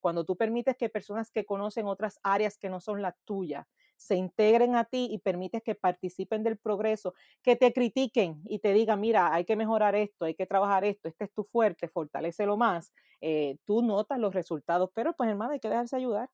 [0.00, 3.66] cuando tú permites que personas que conocen otras áreas que no son las tuyas
[4.02, 8.72] se integren a ti y permites que participen del progreso, que te critiquen y te
[8.72, 12.56] digan, mira, hay que mejorar esto, hay que trabajar esto, este es tu fuerte, fortalecelo
[12.56, 16.28] más, eh, tú notas los resultados, pero pues hermano, hay que dejarse ayudar.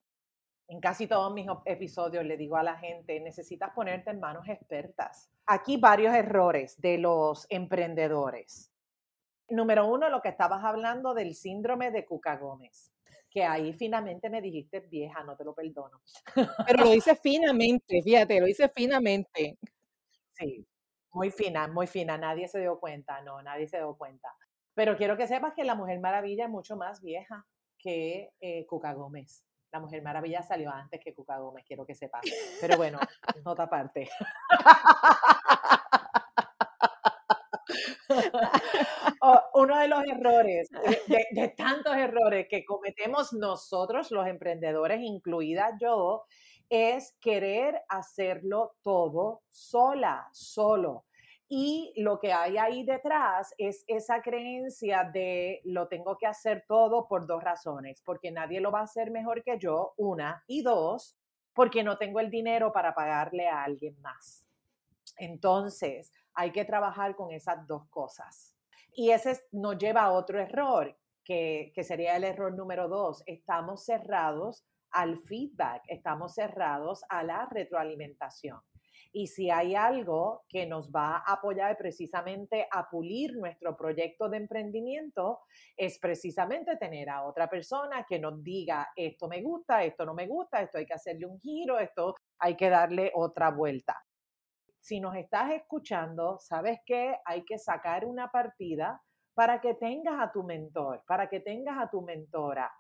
[0.69, 5.31] En casi todos mis episodios le digo a la gente, necesitas ponerte en manos expertas.
[5.47, 8.71] Aquí varios errores de los emprendedores.
[9.49, 12.93] Número uno, lo que estabas hablando del síndrome de Cuca Gómez
[13.31, 16.01] que ahí finalmente me dijiste vieja, no te lo perdono.
[16.35, 19.59] Pero lo hice finamente, fíjate, lo hice finamente.
[20.33, 20.67] Sí,
[21.13, 24.29] muy fina, muy fina, nadie se dio cuenta, no, nadie se dio cuenta.
[24.75, 27.45] Pero quiero que sepas que la Mujer Maravilla es mucho más vieja
[27.79, 29.45] que eh, Cuca Gómez.
[29.73, 32.23] La Mujer Maravilla salió antes que Cuca Gómez, quiero que sepas.
[32.61, 32.99] Pero bueno,
[33.45, 34.09] nota parte.
[39.55, 40.69] uno de los errores,
[41.07, 46.25] de, tantos errores que cometemos nosotros los emprendedores, incluida yo,
[46.69, 51.05] es querer hacerlo todo sola, solo.
[51.51, 57.09] Y lo que hay ahí detrás es esa creencia de lo tengo que hacer todo
[57.09, 61.17] por dos razones, porque nadie lo va a hacer mejor que yo, una, y dos,
[61.55, 64.45] porque no tengo el dinero para pagarle a alguien más.
[65.17, 68.57] Entonces, hay que trabajar con esas dos cosas.
[68.93, 73.25] Y ese nos lleva a otro error, que, sería el error número dos.
[73.27, 78.61] Estamos cerrados al feedback, estamos cerrados a la retroalimentación.
[79.11, 84.37] Y si hay algo que nos va a apoyar precisamente a pulir nuestro proyecto de
[84.37, 85.41] emprendimiento,
[85.77, 90.29] es precisamente tener a otra persona que nos diga, esto me gusta, esto no me
[90.29, 93.97] gusta, esto hay que hacerle un giro, esto hay que darle otra vuelta
[94.81, 99.03] si nos estás escuchando, sabes que hay que sacar una partida
[99.35, 102.73] para que tengas a tu mentor, para que tengas a tu mentora.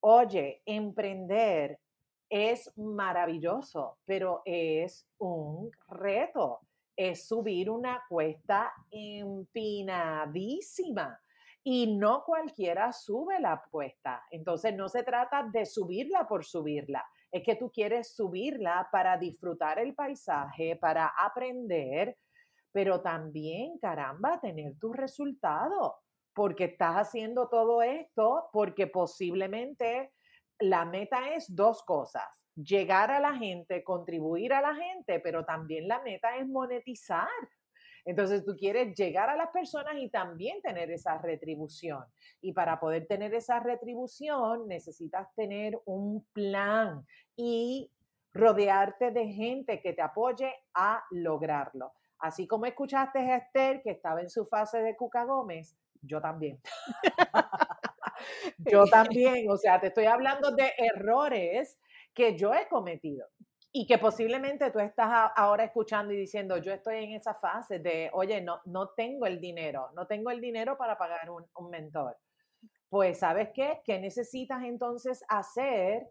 [0.00, 1.80] Oye, emprender
[2.28, 6.60] es maravilloso, pero es un reto.
[6.96, 11.20] Es subir una cuesta empinadísima
[11.64, 14.22] y no cualquiera sube la cuesta.
[14.30, 19.80] Entonces no se trata de subirla por subirla, es que tú quieres subirla para disfrutar
[19.80, 22.16] el paisaje, para aprender,
[22.70, 25.96] pero también, caramba, tener tu resultado,
[26.32, 30.12] porque estás haciendo todo esto, porque posiblemente
[30.60, 32.22] la meta es dos cosas,
[32.54, 37.28] llegar a la gente, contribuir a la gente, pero también la meta es monetizar.
[38.04, 42.04] Entonces tú quieres llegar a las personas y también tener esa retribución.
[42.40, 47.90] Y para poder tener esa retribución necesitas tener un plan y
[48.32, 51.92] rodearte de gente que te apoye a lograrlo.
[52.18, 56.60] Así como escuchaste a Esther, que estaba en su fase de Cuca Gómez, yo también.
[58.58, 61.78] yo también, o sea, te estoy hablando de errores
[62.12, 63.26] que yo he cometido
[63.76, 68.08] y que posiblemente tú estás ahora escuchando y diciendo, yo estoy en esa fase de,
[68.12, 72.16] oye, no, no tengo el dinero, no tengo el dinero para pagar un, mentor.
[72.88, 73.80] pues ¿sabes qué?
[73.84, 76.08] ¿Qué necesitas entonces hacer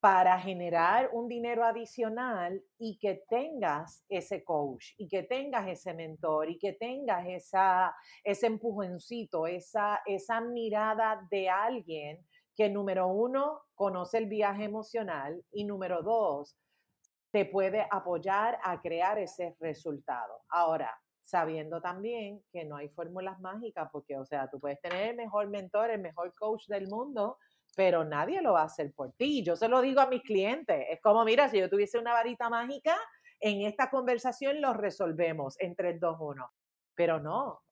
[0.00, 6.48] para generar un dinero adicional y que tengas ese coach y que tengas ese mentor
[6.48, 12.24] y que tengas esa, ese empujoncito, esa, esa mirada de alguien
[12.56, 16.56] que número uno conoce el viaje emocional y número dos
[17.34, 20.42] te puede apoyar a crear ese resultado.
[20.50, 25.16] Ahora, sabiendo también que no hay fórmulas mágicas, porque, o sea, tú puedes tener el
[25.16, 27.38] mejor mentor, el mejor coach del mundo,
[27.74, 29.42] pero nadie lo va a hacer por ti.
[29.42, 30.86] Yo se lo digo a mis clientes.
[30.88, 32.96] Es como, mira, si yo tuviese una varita mágica,
[33.40, 36.52] en esta conversación lo resolvemos en 3, 2, 1.
[36.94, 37.62] Pero no,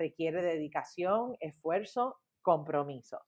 [0.00, 3.20] requiere dedicación, esfuerzo, compromiso.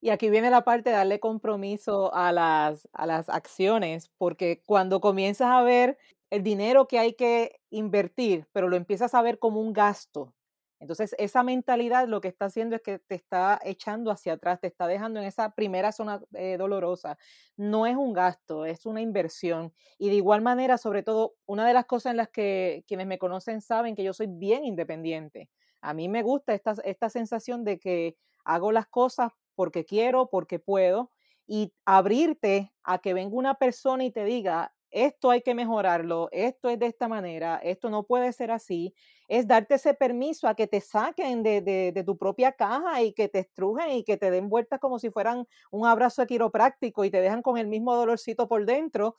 [0.00, 5.00] Y aquí viene la parte de darle compromiso a las, a las acciones, porque cuando
[5.00, 5.98] comienzas a ver
[6.30, 10.34] el dinero que hay que invertir, pero lo empiezas a ver como un gasto,
[10.80, 14.66] entonces, esa mentalidad lo que está haciendo es que te está echando hacia atrás, te
[14.66, 17.18] está dejando en esa primera zona eh, dolorosa.
[17.58, 19.74] No es un gasto, es una inversión.
[19.98, 23.18] Y de igual manera, sobre todo, una de las cosas en las que quienes me
[23.18, 25.50] conocen saben que yo soy bien independiente.
[25.82, 30.58] A mí me gusta esta, esta sensación de que hago las cosas porque quiero, porque
[30.58, 31.10] puedo,
[31.46, 36.70] y abrirte a que venga una persona y te diga, esto hay que mejorarlo, esto
[36.70, 38.94] es de esta manera, esto no puede ser así,
[39.28, 43.40] es darte ese permiso a que te saquen de, tu propia caja y que te
[43.40, 47.42] estrujen y que te den vueltas como si fueran un abrazo quiropráctico y te dejan
[47.42, 49.16] con el mismo dolorcito por dentro,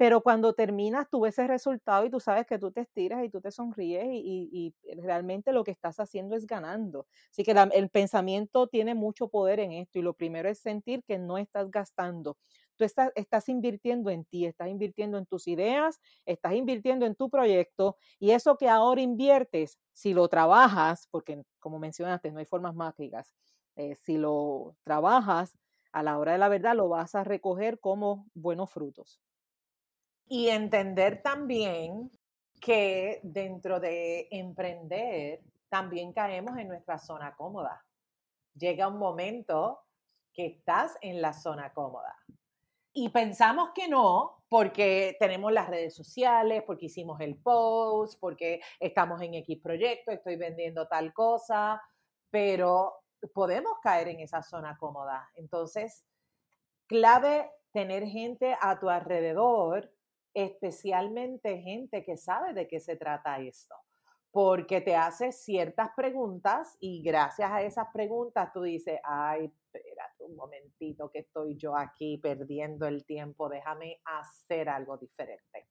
[0.00, 3.28] pero cuando terminas tú ves ese resultado y tú sabes que tú te estiras y
[3.28, 7.06] tú te sonríes y, realmente lo que estás haciendo es ganando.
[7.30, 11.18] Así que el pensamiento tiene mucho poder en esto y lo primero es sentir que
[11.18, 12.38] no estás gastando.
[12.76, 17.98] Tú estás, invirtiendo en ti, estás invirtiendo en tus ideas, estás invirtiendo en tu proyecto
[18.18, 23.34] y eso que ahora inviertes, si lo trabajas, porque como mencionaste, no hay formas mágicas,
[23.76, 25.58] eh, si lo trabajas,
[25.92, 29.20] a la hora de la verdad lo vas a recoger como buenos frutos.
[30.32, 32.08] Y entender también
[32.60, 37.84] que dentro de emprender también caemos en nuestra zona cómoda.
[38.54, 39.80] Llega un momento
[40.32, 42.16] que estás en la zona cómoda.
[42.92, 49.20] Y pensamos que no, porque tenemos las redes sociales, porque hicimos el post, porque estamos
[49.22, 51.82] en X proyecto, estoy vendiendo tal cosa,
[52.30, 53.02] pero
[53.34, 55.28] podemos caer en esa zona cómoda.
[55.34, 56.04] Entonces,
[56.86, 59.92] clave tener gente a tu alrededor
[60.34, 63.74] especialmente gente que sabe de qué se trata esto,
[64.30, 70.36] porque te hace ciertas preguntas y gracias a esas preguntas tú dices, ay, espérate un
[70.36, 75.66] momentito que estoy yo aquí perdiendo el tiempo, déjame hacer algo diferente.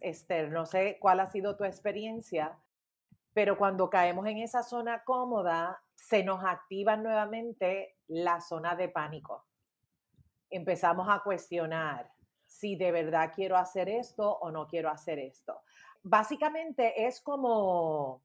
[0.00, 2.56] Esther, no sé cuál ha sido tu experiencia,
[3.32, 9.44] pero cuando caemos en esa zona cómoda, se nos activa nuevamente la zona de pánico.
[10.50, 12.10] Empezamos a cuestionar,
[12.48, 15.60] si de verdad quiero hacer esto o no quiero hacer esto.
[16.02, 18.22] Básicamente es como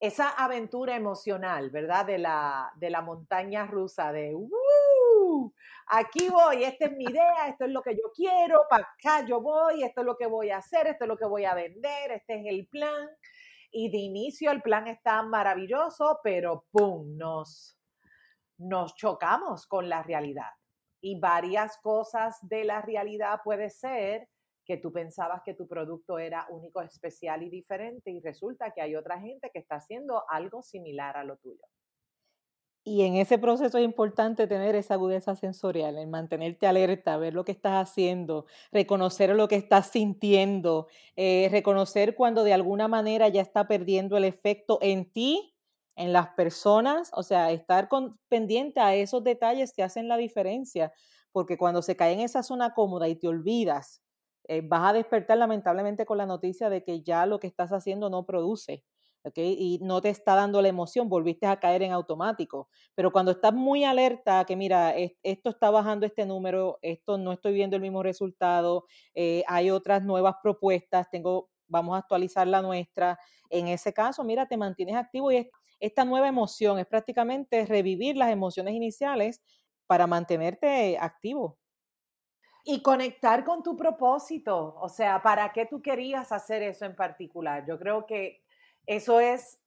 [0.00, 2.04] esa aventura emocional, ¿verdad?
[2.04, 5.52] De la, de la montaña rusa, de ¡Uh!
[5.86, 9.40] aquí voy, esta es mi idea, esto es lo que yo quiero, para acá yo
[9.40, 12.10] voy, esto es lo que voy a hacer, esto es lo que voy a vender,
[12.10, 13.08] este es el plan.
[13.70, 17.16] Y de inicio el plan está maravilloso, pero ¡pum!
[17.16, 17.78] Nos,
[18.58, 20.50] nos chocamos con la realidad
[21.02, 24.28] y varias cosas de la realidad puede ser
[24.64, 28.94] que tú pensabas que tu producto era único, especial y diferente y resulta que hay
[28.94, 31.64] otra gente que está haciendo algo similar a lo tuyo.
[32.84, 37.44] Y en ese proceso es importante tener esa agudeza sensorial, el mantenerte alerta, ver lo
[37.44, 43.40] que estás haciendo, reconocer lo que estás sintiendo, eh, reconocer cuando de alguna manera ya
[43.40, 45.51] está perdiendo el efecto en ti
[45.96, 50.92] en las personas, o sea, estar con, pendiente a esos detalles que hacen la diferencia,
[51.32, 54.02] porque cuando se cae en esa zona cómoda y te olvidas,
[54.48, 58.10] eh, vas a despertar lamentablemente con la noticia de que ya lo que estás haciendo
[58.10, 58.84] no produce.
[59.24, 59.54] ¿Okay?
[59.56, 62.68] Y no te está dando la emoción, volviste a caer en automático.
[62.96, 67.52] Pero cuando estás muy alerta, que mira, esto está bajando este número, esto no estoy
[67.52, 73.16] viendo el mismo resultado, eh, hay otras nuevas propuestas, tengo, vamos a actualizar la nuestra.
[73.48, 75.48] En ese caso, mira, te mantienes activo y
[75.82, 79.42] esta nueva emoción, es prácticamente revivir las emociones iniciales
[79.88, 81.58] para mantenerte activo.
[82.64, 87.66] Y conectar con tu propósito, o sea, ¿para qué tú querías hacer eso en particular?
[87.66, 88.44] Yo creo que
[88.86, 89.58] eso es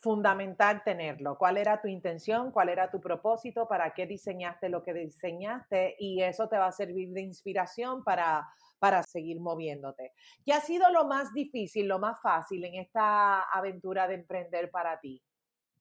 [0.00, 1.36] fundamental tenerlo.
[1.36, 2.52] ¿Cuál era tu intención?
[2.52, 3.66] ¿Cuál era tu propósito?
[3.66, 5.96] ¿Para qué diseñaste lo que diseñaste?
[5.98, 8.48] Y eso te va a servir de inspiración para,
[8.78, 10.12] para seguir moviéndote.
[10.46, 15.00] ¿Qué ha sido lo más difícil, lo más fácil en esta aventura de emprender para
[15.00, 15.20] ti?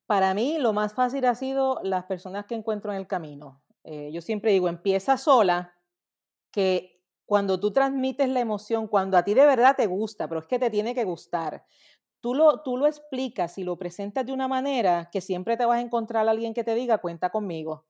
[0.08, 3.62] Para mí lo más fácil ha sido las personas que encuentro en el camino.
[3.84, 5.74] Eh, yo siempre digo, empieza sola,
[6.52, 10.48] que cuando tú transmites la emoción, cuando a ti de verdad te gusta, pero es
[10.48, 11.66] que te tiene que gustar,
[12.22, 15.80] tú lo, tú lo explicas y lo presentas de una manera que siempre te vas
[15.80, 17.86] a encontrar a alguien que te diga, cuenta conmigo.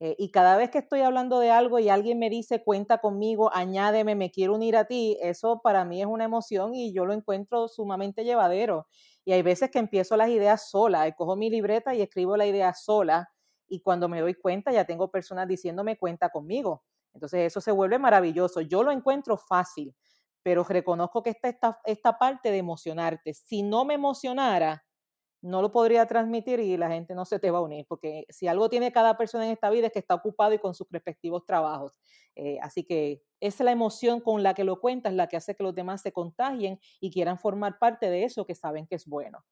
[0.00, 3.50] Eh, y cada vez que estoy hablando de algo y alguien me dice, cuenta conmigo,
[3.54, 7.14] añádeme, me quiero unir a ti, eso para mí es una emoción y yo lo
[7.14, 8.88] encuentro sumamente llevadero.
[9.24, 12.74] Y hay veces que empiezo las ideas sola, cojo mi libreta y escribo la idea
[12.74, 13.30] sola
[13.68, 16.84] y cuando me doy cuenta ya tengo personas diciéndome cuenta conmigo.
[17.14, 18.60] Entonces eso se vuelve maravilloso.
[18.60, 19.94] Yo lo encuentro fácil,
[20.42, 23.34] pero reconozco que esta, esta parte de emocionarte.
[23.34, 24.84] Si no me emocionara,
[25.42, 28.46] no lo podría transmitir y la gente no se te va a unir, porque si
[28.46, 31.44] algo tiene cada persona en esta vida es que está ocupado y con sus respectivos
[31.44, 32.00] trabajos.
[32.36, 35.64] Eh, así que es la emoción con la que lo cuentas la que hace que
[35.64, 39.44] los demás se contagien y quieran formar parte de eso que saben que es bueno.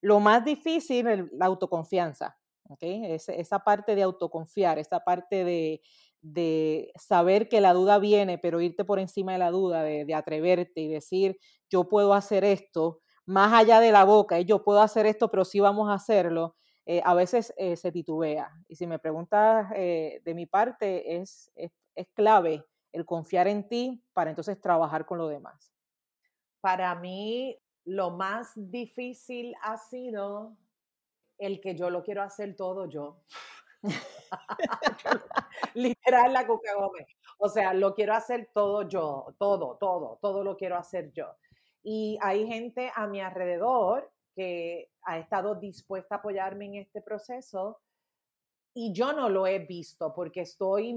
[0.00, 2.36] Lo más difícil es la autoconfianza,
[2.80, 5.44] esa parte de autoconfiar, esa parte
[6.22, 10.14] de, saber que la duda viene, pero irte por encima de la duda, de, de
[10.14, 11.38] atreverte y decir,
[11.70, 15.60] yo puedo hacer esto, más allá de la boca, yo puedo hacer esto, pero sí
[15.60, 16.56] vamos a hacerlo,
[16.86, 18.50] eh, a veces eh, se titubea.
[18.68, 23.66] Y si me preguntas eh, de mi parte, es, es, es, clave el confiar en
[23.68, 25.72] ti para entonces trabajar con lo demás.
[26.60, 30.56] Para mí, lo más difícil ha sido
[31.38, 33.22] el que yo lo quiero hacer todo yo.
[35.74, 37.06] Literal la Cuca Gómez.
[37.38, 41.36] O sea, lo quiero hacer todo yo, todo, todo, todo lo quiero hacer yo.
[41.84, 47.78] Y hay gente a mi alrededor que ha estado dispuesta a apoyarme en este proceso
[48.76, 50.96] y yo no lo he visto porque estoy,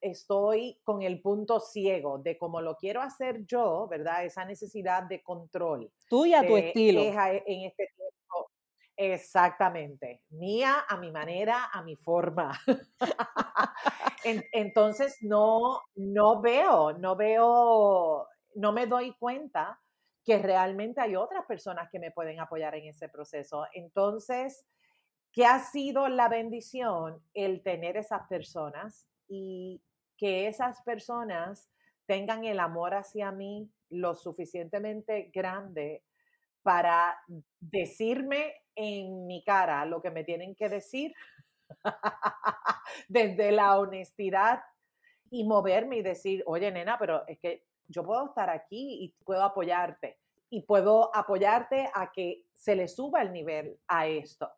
[0.00, 4.24] estoy con el punto ciego de cómo lo quiero hacer yo, ¿verdad?
[4.24, 5.92] Esa necesidad de control.
[6.08, 7.00] Tuya a tu estilo.
[7.00, 8.50] En este tiempo.
[8.96, 10.22] Exactamente.
[10.30, 12.58] Mía a mi manera, a mi forma.
[14.24, 18.26] Entonces no, no veo, no veo,
[18.56, 19.80] no me doy cuenta
[20.24, 23.66] que realmente hay otras personas que me pueden apoyar en ese proceso.
[23.74, 24.64] Entonces,
[25.32, 27.22] ¿qué ha sido la bendición?
[27.34, 29.82] El tener esas personas y
[30.16, 31.70] que esas personas
[32.06, 36.04] tengan el amor hacia mí lo suficientemente grande
[36.62, 37.18] para
[37.60, 41.12] decirme en mi cara lo que me tienen que decir
[43.08, 44.60] desde la honestidad
[45.30, 49.42] y moverme y decir, oye, nena, pero es que yo puedo estar aquí y puedo
[49.42, 50.18] apoyarte
[50.50, 54.50] y puedo apoyarte a que se le suba el nivel a esto.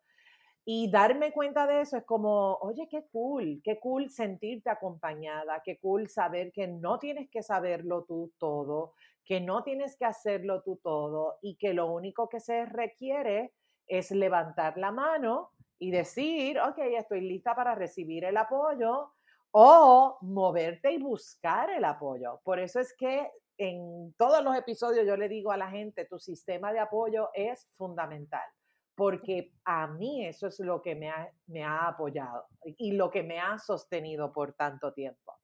[0.67, 5.79] Y darme cuenta de eso es como, oye, qué cool, qué cool sentirte acompañada, qué
[5.79, 8.95] cool saber que no tienes que saberlo tú todo,
[9.25, 13.53] que no tienes que hacerlo tú todo y que lo único que se requiere
[13.87, 19.13] es levantar la mano y decir, ok, estoy lista para recibir el apoyo
[19.57, 22.41] o moverte y buscar el apoyo.
[22.43, 26.19] Por eso es que en todos los episodios yo le digo a la gente, tu
[26.19, 28.43] sistema de apoyo es fundamental,
[28.97, 33.23] porque a mí eso es lo que me ha, me ha apoyado y lo que
[33.23, 35.35] me ha sostenido por tanto tiempo.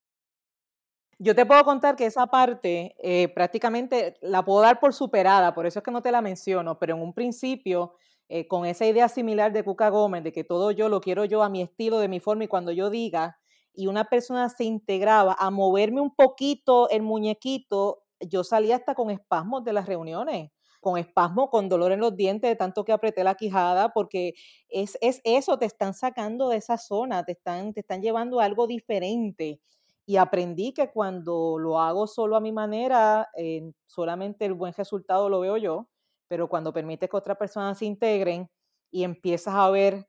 [1.21, 5.67] Yo te puedo contar que esa parte eh, prácticamente la puedo dar por superada, por
[5.67, 7.95] eso es que no te la menciono, pero en un principio,
[8.29, 11.45] eh, con esa idea similar de Cuca Gómez, de que todo yo lo quiero yo
[11.45, 13.40] a mi estilo, de mi forma, y cuando yo diga,
[13.75, 19.11] y una persona se integraba a moverme un poquito el muñequito, yo salía hasta con
[19.11, 20.51] espasmos de las reuniones,
[20.81, 24.35] con espasmos, con dolor en los dientes de tanto que apreté la quijada, porque
[24.69, 28.45] es, es eso, te están sacando de esa zona, te están, te están llevando a
[28.45, 29.61] algo diferente.
[30.07, 35.29] Y aprendí que cuando lo hago solo a mi manera, eh, solamente el buen resultado
[35.29, 35.89] lo veo yo,
[36.29, 38.51] pero cuando permites que otras personas se integren
[38.91, 40.09] y empiezas a ver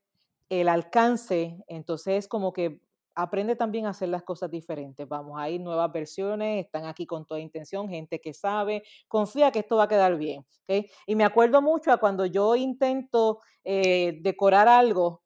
[0.49, 2.82] el alcance, entonces como que
[3.22, 5.07] aprende también a hacer las cosas diferentes.
[5.07, 9.59] Vamos, a ir nuevas versiones, están aquí con toda intención, gente que sabe, confía que
[9.59, 10.45] esto va a quedar bien.
[10.63, 10.89] ¿okay?
[11.05, 15.22] Y me acuerdo mucho a cuando yo intento eh, decorar algo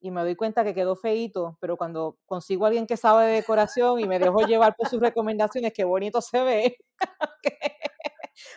[0.00, 3.32] y me doy cuenta que quedó feito, pero cuando consigo a alguien que sabe de
[3.34, 6.76] decoración y me dejo llevar por sus recomendaciones, qué bonito se ve.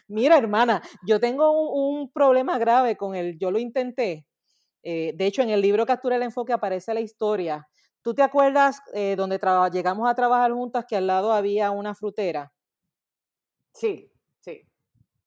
[0.07, 4.25] Mira, hermana, yo tengo un, problema grave con el, yo lo intenté.
[4.83, 7.67] Eh, de hecho, en el libro Captura el Enfoque aparece la historia
[8.01, 9.39] ¿Tú te acuerdas eh, donde
[9.71, 12.53] llegamos a trabajar juntas que al lado había una frutera?
[13.73, 14.61] Sí, sí.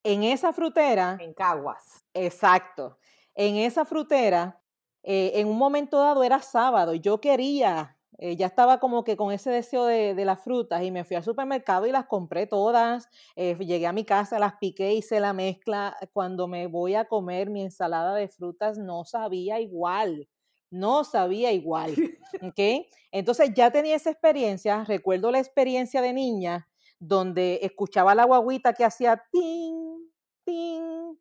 [0.02, 1.18] En esa frutera.
[1.20, 2.04] En Caguas.
[2.14, 2.98] Exacto.
[3.34, 4.60] En esa frutera,
[5.02, 9.16] eh, en un momento dado era sábado y yo quería, eh, ya estaba como que
[9.16, 12.46] con ese deseo de, de, las frutas y me fui al supermercado y las compré
[12.46, 13.08] todas.
[13.36, 15.96] llegué a mi casa, las piqué, hice la mezcla.
[16.14, 20.28] Cuando me voy a comer mi ensalada de frutas no sabía igual
[20.72, 21.94] no sabía igual.
[22.42, 22.88] ¿Ok?
[23.12, 26.68] Entonces ya tenía esa experiencia, recuerdo la experiencia de niña
[26.98, 29.98] donde escuchaba la guaguita que hacía ting,
[30.44, 31.16] ting,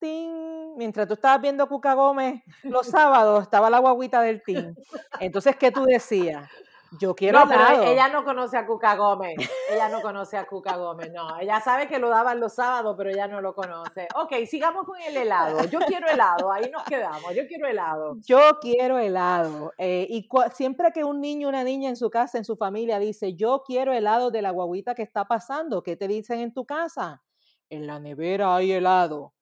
[0.00, 0.76] ting.
[0.76, 4.74] Mientras tú estabas viendo Cuca Gómez los sábados, estaba la guaguita del ting.
[5.20, 6.48] Entonces, ¿qué tú decías?
[6.98, 9.36] Yo quiero no, pero ella no conoce a Cuca Gómez.
[9.70, 11.38] Ella no conoce a Cuca Gómez, no.
[11.38, 14.06] Ella sabe que lo daban los sábados, pero ella no lo conoce.
[14.14, 15.64] Ok, sigamos con el helado.
[15.64, 17.34] Yo quiero helado, ahí nos quedamos.
[17.34, 18.16] Yo quiero helado.
[18.24, 19.72] Yo quiero helado.
[19.78, 22.98] Eh, y siempre que un niño o una niña en su casa, en su familia,
[22.98, 26.64] dice, yo quiero helado de la guaguita que está pasando, ¿qué te dicen en tu
[26.64, 27.22] casa?
[27.70, 29.32] En la nevera hay helado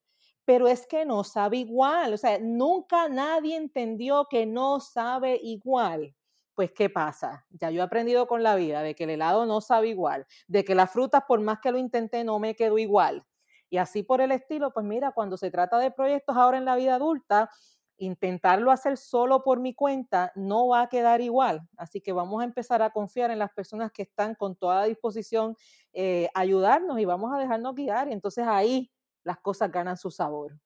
[0.45, 2.13] pero es que no sabe igual.
[2.13, 6.13] O sea, nunca nadie entendió que no sabe igual
[6.55, 7.45] pues ¿qué pasa?
[7.51, 10.63] Ya yo he aprendido con la vida de que el helado no sabe igual, de
[10.63, 13.25] que las frutas, por más que lo intenté, no me quedó igual.
[13.69, 16.75] Y así por el estilo, pues mira, cuando se trata de proyectos ahora en la
[16.75, 17.49] vida adulta,
[17.97, 21.67] intentarlo hacer solo por mi cuenta no va a quedar igual.
[21.77, 25.55] Así que vamos a empezar a confiar en las personas que están con toda disposición
[25.93, 28.09] eh, ayudarnos y vamos a dejarnos guiar.
[28.09, 28.91] Y entonces ahí
[29.23, 30.59] las cosas ganan su sabor.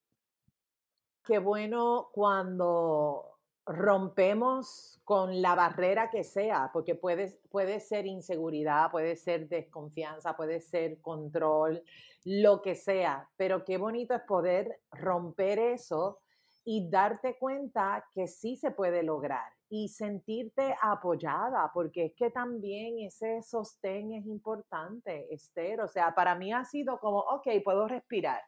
[1.23, 3.36] Qué bueno cuando
[3.67, 10.61] rompemos con la barrera que sea, porque puede, puede ser inseguridad, puede ser desconfianza, puede
[10.61, 11.83] ser control,
[12.23, 16.19] lo que sea, pero qué bonito es poder romper eso
[16.65, 22.99] y darte cuenta que sí se puede lograr y sentirte apoyada, porque es que también
[22.99, 25.81] ese sostén es importante, Esther.
[25.81, 28.41] O sea, para mí ha sido como, ok, puedo respirar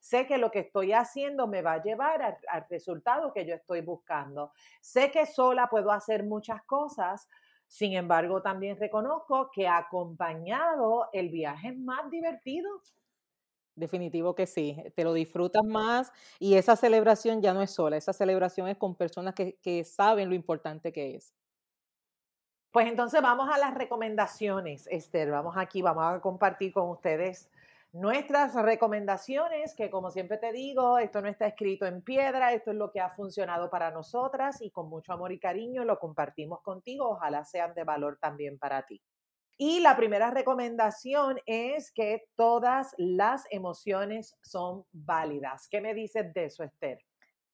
[0.00, 3.80] Sé que lo que estoy haciendo me va a llevar al, resultado que yo estoy
[3.80, 4.52] buscando.
[4.80, 7.28] Sé que sola puedo hacer muchas cosas,
[7.68, 12.70] sin embargo, también reconozco que acompañado el viaje es más divertido.
[13.74, 18.12] Definitivo que sí, te lo disfrutas más y esa celebración ya no es sola, esa
[18.12, 21.34] celebración es con personas que, que saben lo importante que es.
[22.76, 25.30] Pues entonces vamos a las recomendaciones, Esther.
[25.30, 27.48] Vamos aquí, vamos a compartir con ustedes
[27.92, 32.76] nuestras recomendaciones, que como siempre te digo, esto no está escrito en piedra, esto es
[32.76, 37.08] lo que ha funcionado para nosotras y con mucho amor y cariño lo compartimos contigo,
[37.08, 39.00] ojalá sean de valor también para ti.
[39.58, 45.66] Y la primera recomendación es que todas las emociones son válidas.
[45.70, 47.05] ¿Qué me dices de eso, Esther?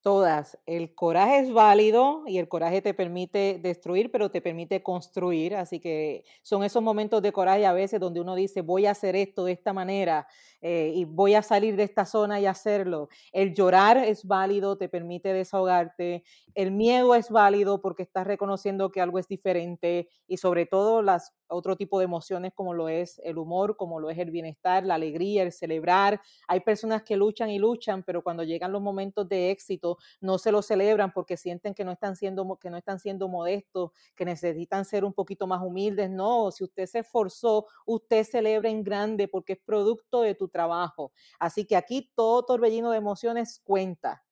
[0.03, 0.59] Todas.
[0.65, 5.55] El coraje es válido y el coraje te permite destruir, pero te permite construir.
[5.55, 9.15] Así que son esos momentos de coraje a veces donde uno dice, voy a hacer
[9.15, 10.27] esto de esta manera
[10.65, 13.09] eh, y voy a salir de esta zona y hacerlo.
[13.33, 16.23] El llorar es válido, te permite desahogarte.
[16.55, 21.33] El miedo es válido porque estás reconociendo que algo es diferente y sobre todo las
[21.53, 24.95] otro tipo de emociones como lo es el humor, como lo es el bienestar, la
[24.95, 26.21] alegría, el celebrar.
[26.47, 30.51] Hay personas que luchan y luchan, pero cuando llegan los momentos de éxito no se
[30.51, 34.85] lo celebran porque sienten que no están siendo que no están siendo modestos, que necesitan
[34.85, 36.09] ser un poquito más humildes.
[36.09, 41.11] No, si usted se esforzó, usted celebra en grande porque es producto de tu trabajo.
[41.37, 44.23] Así que aquí todo torbellino de emociones cuenta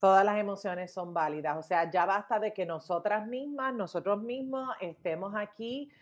[0.00, 1.56] todas las emociones son válidas.
[1.58, 5.92] O sea, ya basta de que nosotras mismas, nosotros mismos estemos aquí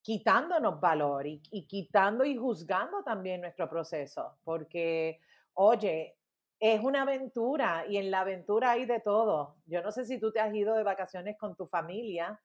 [0.00, 5.20] quitándonos valor y, quitando y juzgando también nuestro proceso, porque,
[5.54, 6.16] oye,
[6.58, 9.56] es una aventura y en la aventura hay de todo.
[9.66, 12.40] Yo no sé si tú te has ido de vacaciones con tu familia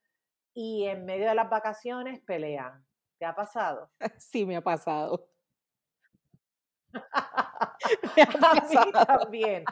[0.54, 2.84] y en medio de las vacaciones pelean.
[3.20, 3.89] ¿Te ha pasado?
[4.20, 5.28] Sí, me ha pasado.
[8.18, 9.64] a mí también.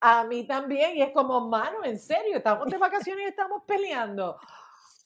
[0.00, 0.96] A mí también.
[0.96, 4.38] Y es como, mano, en serio, estamos de vacaciones y estamos peleando.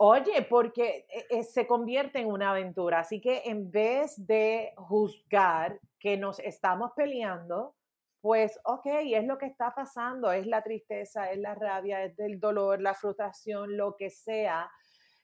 [0.00, 5.80] Oye, porque eh, eh, se convierte en una aventura, así que en vez de juzgar
[5.98, 7.74] que nos estamos peleando,
[8.20, 12.38] pues, ok, es lo que está pasando, es la tristeza, es la rabia, es el
[12.38, 14.70] dolor, la frustración, lo que sea.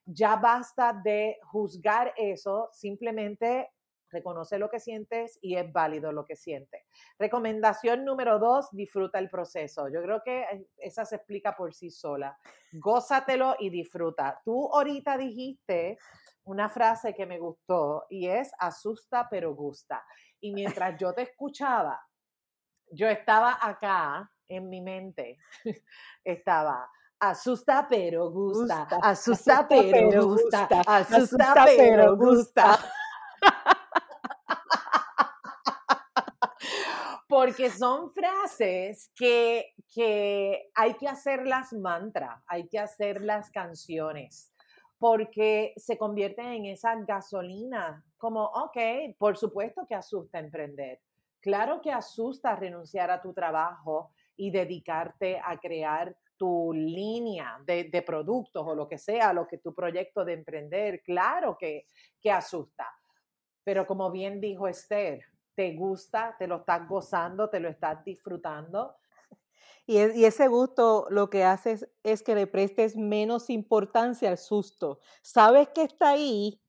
[0.06, 3.70] Ya basta de juzgar eso, simplemente
[4.14, 6.82] reconoce lo que sientes y es válido lo que sientes.
[7.18, 9.88] Recomendación número dos, disfruta el proceso.
[9.88, 12.38] Yo creo que eh, esa se explica por sí sola.
[12.72, 14.40] Gózatelo y disfruta.
[14.44, 15.98] Tú ahorita dijiste
[16.44, 20.04] una frase que me gustó y es asusta pero gusta.
[20.40, 22.00] Y mientras yo te escuchaba,
[22.90, 25.38] yo estaba acá en mi mente,
[26.24, 26.88] estaba
[27.30, 32.78] asusta pero gusta, asusta, pero gusta, asusta pero gusta.
[37.34, 44.54] Porque son frases que, que hay que hacerlas mantra, hay que hacerlas canciones,
[45.00, 48.78] porque se convierten en esa gasolina, como, ok,
[49.18, 51.00] por supuesto que asusta emprender,
[51.40, 58.02] claro que asusta renunciar a tu trabajo y dedicarte a crear tu línea de, de,
[58.02, 61.86] productos o lo que sea, lo que tu proyecto de emprender, claro que,
[62.20, 62.88] que asusta.
[63.64, 65.24] Pero como bien dijo Esther,
[65.54, 68.96] te gusta, te lo estás gozando, te lo estás disfrutando.
[69.86, 75.00] Y, y ese gusto lo que haces es que le prestes menos importancia al susto.
[75.22, 76.60] Sabes que está ahí,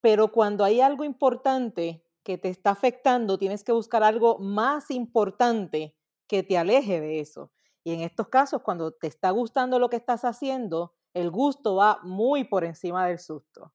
[0.00, 5.94] pero cuando hay algo importante que te está afectando, tienes que buscar algo más importante
[6.26, 7.52] que te aleje de eso.
[7.84, 12.00] Y en estos casos, cuando te está gustando lo que estás haciendo, el gusto va
[12.02, 13.72] muy por encima del susto.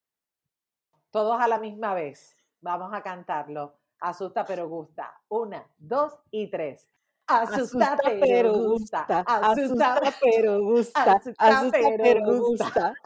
[1.11, 2.35] Todos a la misma vez.
[2.59, 3.80] Vamos a cantarlo.
[4.01, 5.21] Asusta pero gusta.
[5.29, 6.89] Una, dos y tres.
[7.27, 9.05] Asusta, pero gusta.
[9.25, 11.21] Asusta, pero gusta.
[11.37, 12.93] Asusta, pero gusta.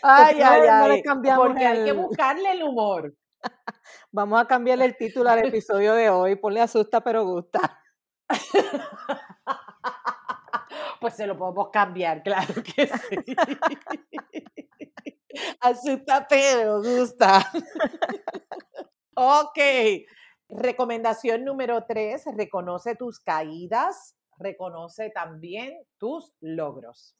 [0.00, 1.02] Ay, ay, ay.
[1.36, 3.14] porque hay que buscarle el humor.
[4.12, 6.36] Vamos a cambiarle el título al episodio de hoy.
[6.36, 7.80] Ponle asusta, pero gusta.
[11.00, 13.36] Pues se lo podemos cambiar, claro que sí.
[15.60, 17.50] Asusta, pero gusta.
[19.14, 19.58] Ok.
[20.48, 27.14] Recomendación número tres, reconoce tus caídas, reconoce también tus logros.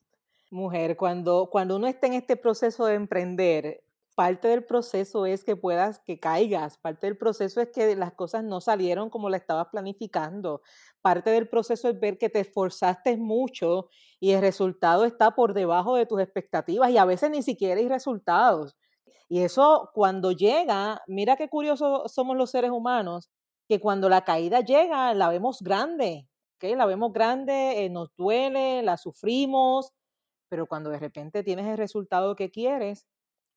[0.50, 3.82] Mujer, cuando, cuando uno está en este proceso de emprender,
[4.18, 8.42] parte del proceso es que puedas, que caigas, parte del proceso es que las cosas
[8.42, 10.60] no salieron como la estabas planificando,
[11.00, 15.94] parte del proceso es ver que te esforzaste mucho y el resultado está por debajo
[15.94, 18.76] de tus expectativas y a veces ni siquiera hay resultados.
[19.28, 23.30] Y eso cuando llega, mira qué curioso somos los seres humanos,
[23.68, 26.74] que cuando la caída llega la vemos grande, ¿okay?
[26.74, 29.92] la vemos grande, eh, nos duele, la sufrimos,
[30.48, 33.06] pero cuando de repente tienes el resultado que quieres,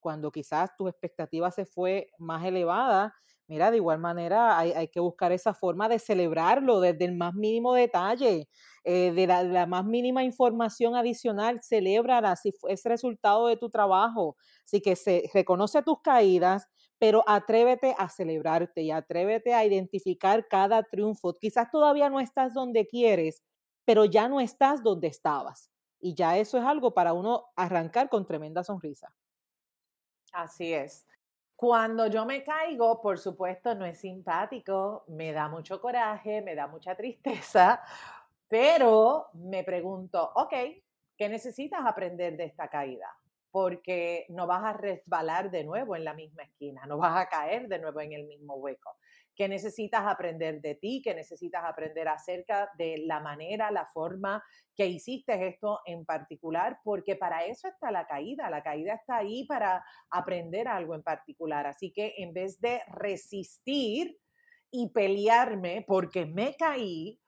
[0.02, 3.14] cuando quizás tu expectativa se fue más elevada,
[3.46, 7.74] mira, de igual manera hay, que buscar esa forma de celebrarlo desde el más mínimo
[7.74, 8.48] detalle,
[8.84, 14.36] eh, de, la, más mínima información adicional, celébrala si es resultado de tu trabajo.
[14.64, 16.66] Así que se reconoce tus caídas,
[16.98, 21.34] pero atrévete a celebrarte y atrévete a identificar cada triunfo.
[21.38, 23.42] Quizás todavía no estás donde quieres,
[23.84, 25.70] pero ya no estás donde estabas.
[26.00, 29.14] Y ya eso es algo para uno arrancar con tremenda sonrisa.
[30.32, 31.06] Así es.
[31.56, 36.66] Cuando yo me caigo, por supuesto, no es simpático, me da mucho coraje, me da
[36.66, 37.80] mucha tristeza,
[38.48, 40.52] pero me pregunto, ok,
[41.16, 43.08] ¿qué necesitas aprender de esta caída?
[43.50, 47.68] Porque no vas a resbalar de nuevo en la misma esquina, no vas a caer
[47.68, 48.96] de nuevo en el mismo hueco
[49.34, 54.42] qué necesitas aprender de ti, qué necesitas aprender acerca de la manera, la forma
[54.74, 59.44] que hiciste esto en particular, porque para eso está la caída, la caída está ahí
[59.46, 61.66] para aprender algo en particular.
[61.66, 64.18] Así que en vez de resistir
[64.70, 67.20] y pelearme porque me caí,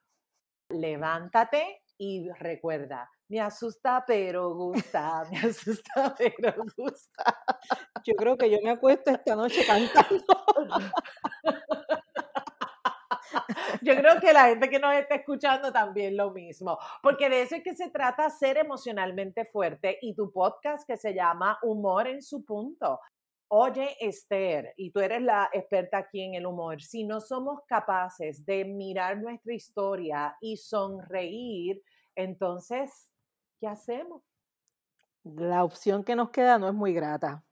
[0.71, 7.45] levántate y recuerda, me asusta pero gusta, me asusta pero gusta.
[8.05, 10.25] Yo creo que yo me acuesto esta noche cantando.
[13.83, 17.57] Yo creo que la gente que nos está escuchando también lo mismo, porque de eso
[17.57, 22.23] es que se trata ser emocionalmente fuerte y tu podcast que se llama Humor en
[22.23, 23.01] su punto.
[23.49, 28.45] Oye, Esther, y tú eres la experta aquí en el humor, si no somos capaces
[28.45, 31.83] de mirar nuestra historia y sonreír,
[32.17, 33.11] entonces,
[33.61, 34.23] ¿qué hacemos?
[35.25, 37.45] La opción que nos queda no es muy grata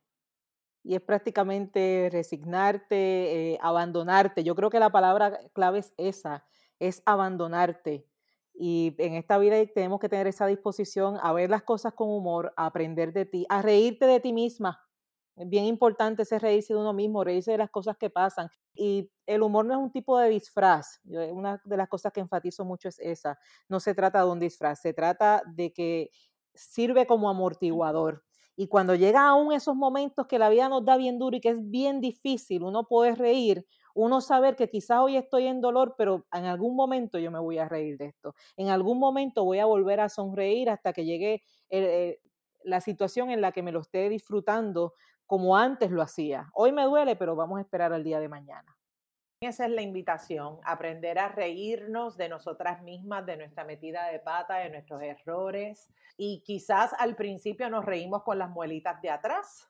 [0.85, 4.45] y es prácticamente resignarte, eh, abandonarte.
[4.45, 6.45] Yo creo que la palabra clave es esa,
[6.79, 8.07] es abandonarte.
[8.55, 12.53] Y en esta vida tenemos que tener esa disposición a ver las cosas con humor,
[12.57, 14.81] a aprender de ti, a reírte de ti misma.
[15.37, 18.51] Es bien importante ese reírse de uno mismo, reírse de las cosas que pasan.
[18.75, 21.01] Y el humor no es un tipo de disfraz.
[21.05, 23.39] Una de las cosas que enfatizo mucho es esa.
[23.69, 26.11] No se trata de un disfraz, se trata de que
[26.55, 28.25] sirve como amortiguador.
[28.57, 31.51] Y cuando llega aún esos momentos que la vida nos da bien duro y que
[31.51, 36.27] es bien difícil, uno puede reír, uno saber que quizás hoy estoy en dolor, pero
[36.33, 38.35] en algún momento yo me voy a reír de esto.
[38.57, 42.19] En algún momento voy a volver a sonreír hasta que llegue eh,
[42.65, 44.95] la situación en la que me lo esté disfrutando
[45.27, 46.51] como antes lo hacía.
[46.55, 48.77] Hoy me duele, pero vamos a esperar al día de mañana.
[49.43, 54.59] Esa es la invitación, aprender a reírnos de nosotras mismas, de nuestra metida de pata,
[54.59, 55.91] de nuestros errores.
[56.17, 59.69] Y quizás al principio nos reímos con las muelitas de atrás.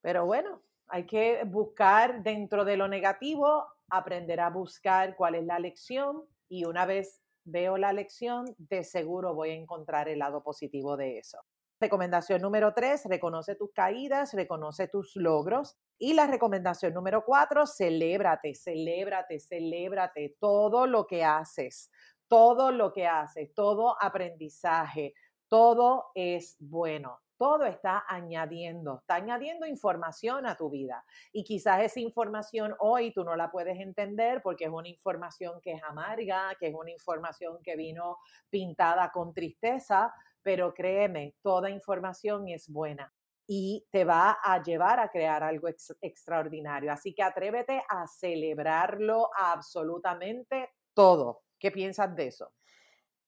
[0.00, 5.58] Pero bueno, hay que buscar dentro de lo negativo, aprender a buscar cuál es la
[5.58, 10.96] lección y una vez veo la lección, de seguro voy a encontrar el lado positivo
[10.96, 11.44] de eso.
[11.80, 18.56] Recomendación número tres, reconoce tus caídas, reconoce tus logros Y la recomendación número cuatro, celébrate,
[18.56, 21.92] celébrate, celébrate todo lo que haces,
[22.26, 25.14] todo lo que haces, todo aprendizaje,
[25.46, 31.04] todo es bueno todo está añadiendo, está añadiendo información a tu vida.
[31.32, 35.72] Y quizás esa información hoy tú no la puedes entender porque es una información que
[35.72, 42.46] es amarga, que es una información que vino pintada con tristeza, pero créeme, toda información
[42.46, 43.12] es buena
[43.54, 45.68] y te va a llevar a crear algo
[46.00, 46.90] extraordinario.
[46.90, 51.42] Así que atrévete a celebrarlo absolutamente todo.
[51.58, 52.50] ¿Qué piensas de eso?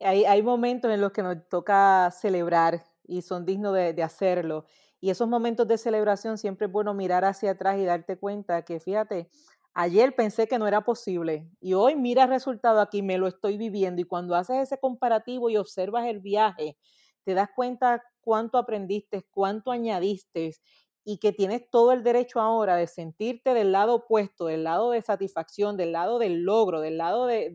[0.00, 4.64] Hay, hay momentos en los que nos toca celebrar y son dignos de, hacerlo.
[4.98, 8.80] Y esos momentos de celebración siempre es bueno mirar hacia atrás y darte cuenta que,
[8.80, 9.28] fíjate,
[9.74, 13.58] ayer pensé que no era posible y hoy mira el resultado aquí, me lo estoy
[13.58, 14.00] viviendo.
[14.00, 16.78] Y cuando haces ese comparativo y observas el viaje,
[17.24, 20.52] te das cuenta cuánto aprendiste, cuánto añadiste
[21.04, 25.02] y que tienes todo el derecho ahora de sentirte del lado opuesto, del lado de
[25.02, 27.50] satisfacción, del lado del logro, del lado de,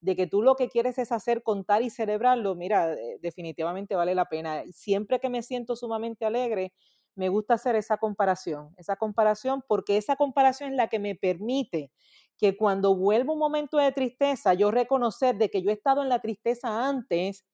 [0.00, 4.14] de, que tú lo que quieres es hacer, contar y celebrarlo, mira, eh, definitivamente vale
[4.14, 4.62] la pena.
[4.72, 6.72] Siempre que me siento sumamente alegre,
[7.14, 11.90] me gusta hacer esa comparación, esa comparación porque esa comparación es la que me permite
[12.38, 16.08] que cuando vuelva un momento de tristeza, yo reconocer de que yo he estado en
[16.08, 17.44] la tristeza antes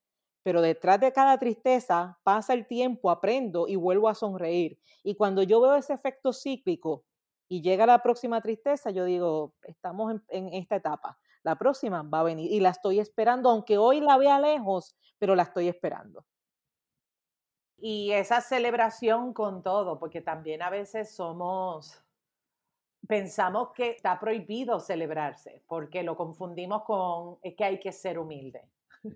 [0.42, 4.78] pero detrás de cada tristeza pasa el tiempo, aprendo y vuelvo a sonreír.
[5.02, 7.04] Y cuando yo veo ese efecto cíclico
[7.48, 11.18] y llega la próxima tristeza, yo digo, estamos en, esta etapa.
[11.42, 15.34] La próxima va a venir y la estoy esperando, aunque hoy la vea lejos, pero
[15.34, 16.24] la estoy esperando.
[17.76, 22.00] Y esa celebración con todo, porque también a veces somos,
[23.08, 28.70] pensamos que está prohibido celebrarse, porque lo confundimos con, es que hay que ser humilde.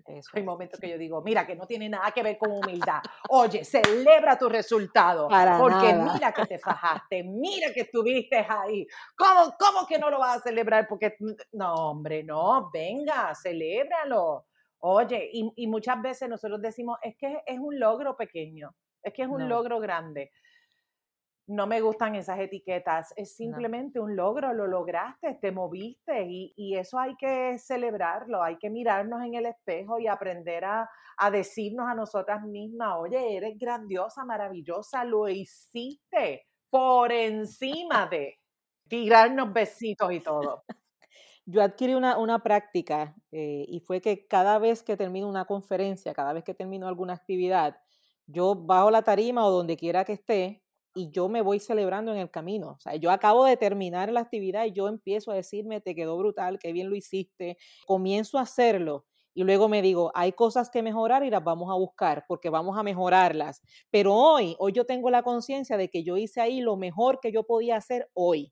[0.07, 3.01] Eso Hay momentos que yo digo, mira, que no tiene nada que ver con humildad.
[3.29, 5.29] Oye, celebra tu resultado.
[5.59, 8.85] porque mira que te fajaste, mira que estuviste ahí.
[9.17, 10.87] ¿Cómo, ¿Cómo que no lo vas a celebrar?
[10.87, 11.15] Porque,
[11.53, 14.47] no, hombre, no, venga, celébralo.
[14.79, 19.23] Oye, y, y muchas veces nosotros decimos, es que es un logro pequeño, es que
[19.23, 20.31] es un logro grande
[21.47, 26.99] no me gustan esas etiquetas, es simplemente un logro, lo lograste, te moviste y, eso
[26.99, 31.95] hay que celebrarlo, hay que mirarnos en el espejo y aprender a, a, decirnos a
[31.95, 38.35] nosotras mismas, oye, eres grandiosa, maravillosa, lo hiciste por encima de
[38.87, 40.63] tirarnos besitos y todo.
[41.45, 46.13] Yo adquirí una, una práctica eh, y fue que cada vez que termino una conferencia,
[46.13, 47.77] cada vez que termino alguna actividad,
[48.25, 50.61] yo bajo la tarima o donde quiera que esté,
[50.97, 52.71] y yo me voy celebrando en el camino.
[52.71, 56.17] O sea, yo acabo de terminar la actividad y yo empiezo a decirme, te quedó
[56.17, 57.57] brutal, qué bien lo hiciste.
[57.85, 59.05] Comienzo a hacerlo
[59.37, 62.75] y luego me digo, hay cosas que mejorar y las vamos a buscar porque vamos
[62.75, 63.61] a mejorarlas.
[63.91, 67.31] Pero hoy, hoy yo tengo la conciencia de que yo hice ahí lo mejor que
[67.31, 68.51] yo podía hacer hoy.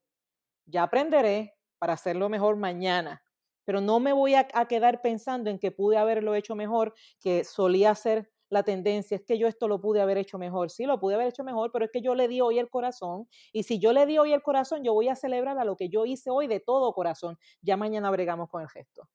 [0.67, 3.23] Ya aprenderé para hacerlo mejor mañana.
[3.65, 7.89] Pero no me voy a, quedar pensando en que pude haberlo hecho mejor, que solía
[7.89, 10.69] hacer la tendencia, es que yo esto lo pude haber hecho mejor.
[10.69, 13.27] Sí, lo pude haber hecho mejor, pero es que yo le di hoy el corazón.
[13.51, 15.89] Y si yo le di hoy el corazón, yo voy a celebrar a lo que
[15.89, 17.37] yo hice hoy de todo corazón.
[17.61, 19.07] Ya mañana bregamos con el gesto.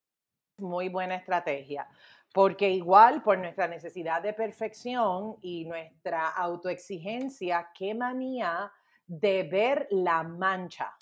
[0.59, 1.89] Muy buena estrategia.
[2.33, 8.71] Porque igual por nuestra necesidad de perfección y nuestra autoexigencia, qué manía
[9.07, 10.95] de ver la mancha,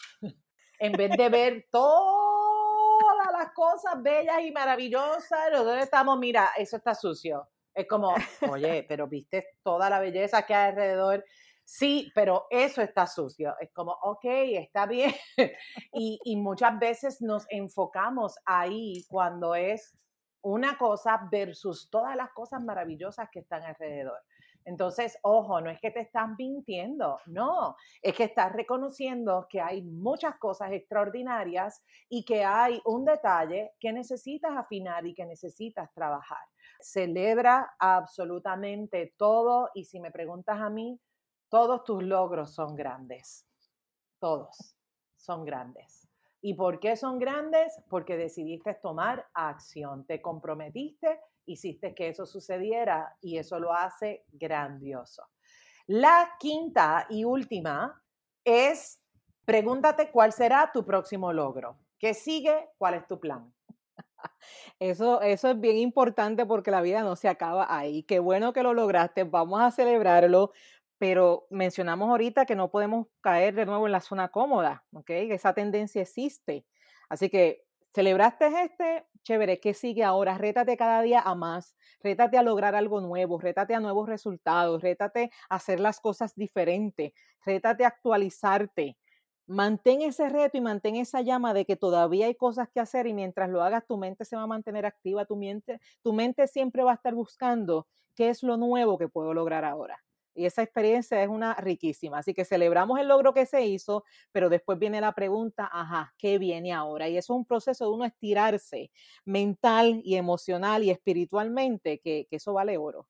[0.79, 6.95] en vez de ver todas las cosas bellas y maravillosas, nosotros estamos, mira, eso está
[6.95, 7.47] sucio,
[7.79, 8.13] es como,
[8.51, 11.25] oye, pero viste toda la belleza que hay alrededor.
[11.65, 13.55] Sí, pero eso está sucio.
[13.61, 15.15] Es como, ok, está bien.
[15.93, 19.95] y, y muchas veces nos enfocamos ahí cuando es
[20.43, 24.19] una cosa versus todas las cosas maravillosas que están alrededor.
[24.65, 29.83] Entonces, ojo, no es que te estás mintiendo, no, es que estás reconociendo que hay
[29.83, 36.45] muchas cosas extraordinarias y que hay un detalle que necesitas afinar y que necesitas trabajar
[36.81, 41.01] celebra absolutamente todo y si me preguntas a mí,
[41.49, 43.47] todos tus logros son grandes.
[44.19, 44.77] Todos
[45.17, 46.09] son grandes.
[46.41, 47.81] ¿Y por qué son grandes?
[47.89, 55.25] Porque decidiste tomar acción, te comprometiste, hiciste que eso sucediera y eso lo hace grandioso.
[55.87, 58.03] La quinta y última
[58.45, 59.01] es,
[59.45, 61.79] pregúntate cuál será tu próximo logro.
[61.99, 62.71] ¿Qué sigue?
[62.79, 63.53] ¿Cuál es tu plan?
[64.79, 68.03] Eso, eso es bien importante porque la vida no se acaba ahí.
[68.05, 70.53] Qué bueno que lo lograste, vamos a celebrarlo,
[70.99, 75.11] pero mencionamos ahorita que no podemos caer de nuevo en la zona cómoda, ¿ok?
[75.11, 76.65] Esa tendencia existe.
[77.09, 77.65] Así que
[77.95, 80.39] celebraste este, chévere, ¿qué sigue ahora?
[80.39, 85.31] Rétate cada día a más, rétate a lograr algo nuevo, rétate a nuevos resultados, rétate
[85.49, 87.13] a hacer las cosas diferentes,
[87.45, 88.97] rétate a actualizarte,
[89.49, 93.15] mantén ese reto y mantén esa llama de que todavía hay cosas que hacer y
[93.15, 96.83] mientras lo hagas tu mente se va a mantener activa, tu mente, tu mente siempre
[96.85, 100.05] va a estar buscando qué es lo nuevo que puedo lograr ahora.
[100.35, 102.19] Y esa experiencia es una riquísima.
[102.19, 106.39] Así que celebramos el logro que se hizo, pero después viene la pregunta, ajá, ¿qué
[106.39, 107.09] viene ahora?
[107.09, 108.93] Y eso es un proceso de uno estirarse
[109.25, 113.09] mental y emocional y espiritualmente, que, que eso vale oro.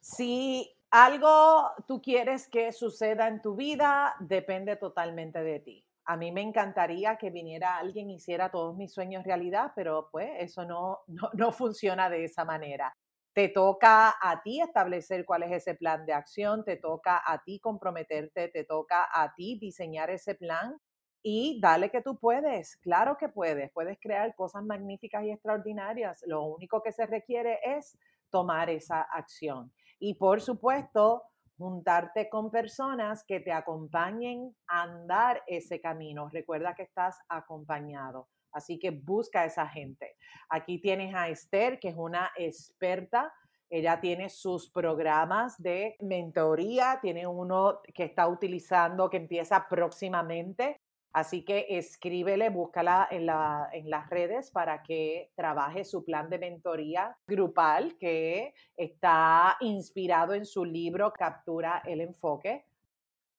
[0.00, 5.84] Sí, algo tú quieres que suceda en tu vida, depende totalmente de ti.
[6.04, 10.30] A mí me encantaría que viniera alguien y hiciera todos mis sueños realidad, pero pues
[10.38, 12.94] eso no, no, funciona de esa manera.
[13.32, 17.58] Te toca a ti establecer cuál es ese plan de acción, te toca a ti
[17.58, 20.78] comprometerte, te toca a ti diseñar ese plan
[21.24, 22.76] y dale que tú puedes.
[22.76, 26.22] Claro que puedes, puedes crear cosas magníficas y extraordinarias.
[26.28, 27.98] Lo único que se requiere es
[28.30, 29.72] tomar esa acción
[30.04, 31.22] y por supuesto,
[31.56, 36.28] juntarte con personas que te acompañen a andar ese camino.
[36.28, 38.28] Recuerda que estás acompañado.
[38.52, 40.14] Así que busca a esa gente.
[40.50, 43.32] Aquí tienes a Esther, que es una experta.
[43.70, 50.82] Ella tiene sus programas de mentoría, tiene uno que está utilizando que empieza próximamente
[51.14, 53.28] Así que escríbele, búscala en,
[53.72, 60.44] en las redes para que trabaje su plan de mentoría grupal que está inspirado en
[60.44, 62.66] su libro Captura el Enfoque.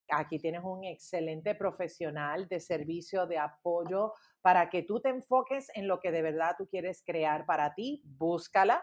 [0.10, 5.90] Aquí tienes un excelente profesional de servicio de apoyo para que tú te enfoques en
[5.90, 8.02] lo que de verdad tú quieres crear para ti.
[8.06, 8.82] Búscala.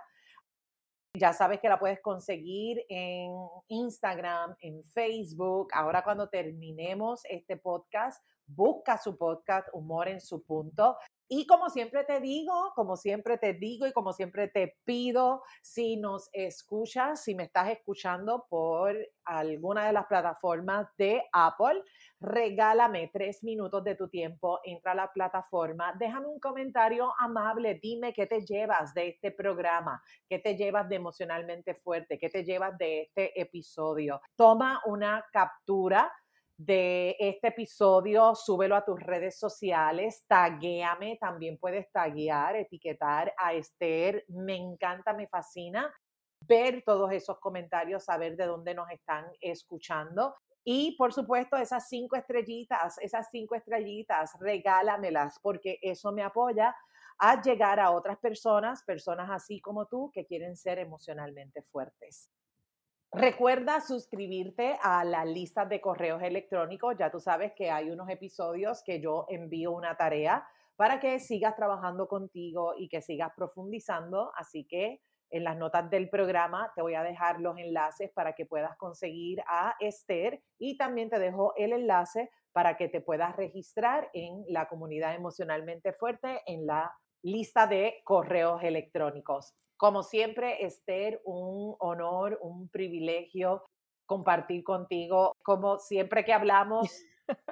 [1.14, 3.32] Ya sabes que la puedes conseguir en
[3.68, 5.68] Instagram, en Facebook.
[5.72, 10.96] Ahora cuando terminemos este podcast, busca su podcast Humor en su punto.
[11.34, 15.96] Y como siempre te digo, como siempre te digo y como siempre te pido, si
[15.96, 21.82] nos escuchas, si me estás escuchando por alguna de las plataformas de Apple,
[22.20, 28.12] regálame tres minutos de tu tiempo, entra a la plataforma, déjame un comentario amable, dime
[28.12, 32.76] qué te llevas de este programa, qué te llevas de emocionalmente fuerte, qué te llevas
[32.76, 34.20] de este episodio.
[34.36, 36.12] Toma una captura
[36.56, 44.24] de este episodio, súbelo a tus redes sociales, taguéame, también puedes taguear, etiquetar a Esther,
[44.28, 45.92] me encanta, me fascina
[46.46, 50.34] ver todos esos comentarios, saber de dónde nos están escuchando.
[50.64, 56.74] Y por supuesto, esas cinco estrellitas, esas cinco estrellitas, regálamelas porque eso me apoya
[57.18, 62.30] a llegar a otras personas, personas así como tú, que quieren ser emocionalmente fuertes.
[63.14, 66.96] Recuerda suscribirte a la lista de correos electrónicos.
[66.98, 71.54] Ya tú sabes que hay unos episodios que yo envío una tarea para que sigas
[71.54, 74.32] trabajando contigo y que sigas profundizando.
[74.34, 78.46] Así que en las notas del programa te voy a dejar los enlaces para que
[78.46, 84.08] puedas conseguir a Esther y también te dejo el enlace para que te puedas registrar
[84.14, 86.90] en la comunidad emocionalmente fuerte en la
[87.22, 89.54] lista de correos electrónicos.
[89.82, 93.64] Como siempre, Esther, un honor, un privilegio
[94.06, 95.34] compartir contigo.
[95.42, 96.88] Como siempre que hablamos,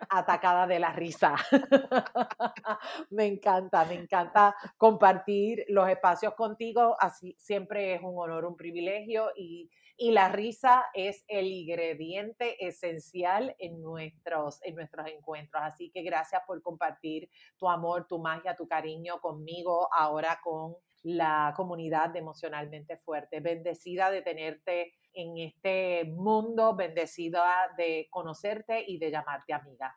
[0.08, 1.34] atacada de la risa.
[3.10, 6.94] me encanta, me encanta compartir los espacios contigo.
[7.00, 13.56] Así siempre es un honor, un privilegio y, y la risa es el ingrediente esencial
[13.58, 15.64] en nuestros, en nuestros encuentros.
[15.64, 21.52] Así que gracias por compartir tu amor, tu magia, tu cariño conmigo, ahora con la
[21.56, 23.40] comunidad de emocionalmente fuerte.
[23.40, 29.96] Bendecida de tenerte en este mundo, bendecida de conocerte y de llamarte amiga.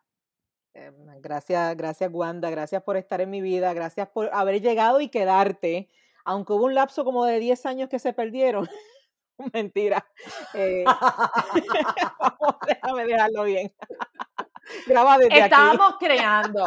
[0.74, 5.08] Em, gracias, gracias Wanda, gracias por estar en mi vida, gracias por haber llegado y
[5.08, 5.88] quedarte,
[6.24, 8.68] aunque hubo un lapso como de 10 años que se perdieron.
[9.52, 10.04] Mentira.
[10.54, 10.84] Eh,
[12.66, 13.72] déjame dejarlo bien.
[14.86, 16.64] Graba desde estábamos creando,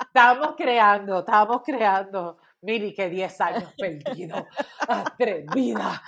[0.00, 2.38] estábamos creando, estábamos creando.
[2.64, 4.46] Miri, que 10 años perdido,
[4.88, 6.02] atrevida.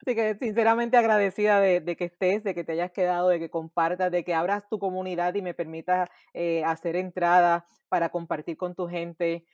[0.00, 4.10] Así que sinceramente agradecida de, que estés, de que te hayas quedado, de que compartas,
[4.10, 8.88] de que abras tu comunidad y me permitas eh, hacer entrada para compartir con tu
[8.88, 9.44] gente.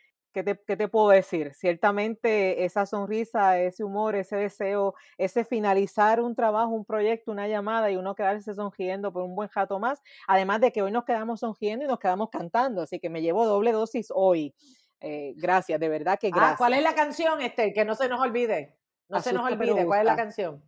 [0.45, 1.55] ¿Qué te, puedo decir?
[1.55, 7.91] Ciertamente esa sonrisa, ese humor, ese deseo, ese finalizar un trabajo, un proyecto, una llamada
[7.91, 11.41] y uno quedarse sonriendo por un buen jato más, además de que hoy nos quedamos
[11.41, 14.55] sonriendo y nos quedamos cantando, así que me llevo doble dosis hoy.
[15.01, 16.53] Eh, gracias, de verdad que gracias.
[16.53, 17.73] Ah, ¿Cuál es la canción, este?
[17.73, 18.77] Que no se nos olvide.
[19.09, 20.63] No se nos olvide, ¿cuál es la canción?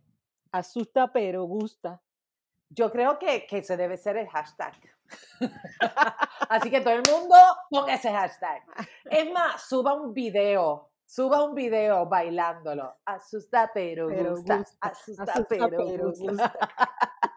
[0.51, 2.01] Asusta pero gusta.
[2.69, 4.73] Yo creo que, que ese debe ser el hashtag.
[6.49, 7.35] Así que todo el mundo
[7.69, 8.63] ponga ese hashtag.
[9.05, 12.97] Es más, suba un video, suba un video bailándolo.
[13.05, 14.63] Asusta pero, gusta.
[14.81, 16.53] Asusta, pero, gusta.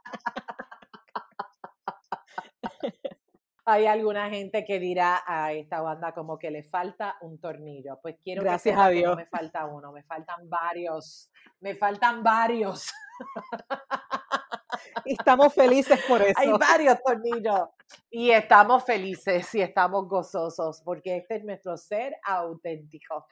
[3.65, 8.01] Hay alguna gente que dirá a esta banda como que le falta un tornillo.
[8.03, 9.11] Pues quiero Gracias a Dios.
[9.11, 11.31] no me falta uno, me faltan varios.
[11.61, 12.93] Me faltan varios.
[15.05, 16.39] Y estamos felices por eso.
[16.39, 17.69] Hay varios tornillos.
[18.11, 23.27] Y estamos felices y estamos gozosos porque este es nuestro ser auténtico.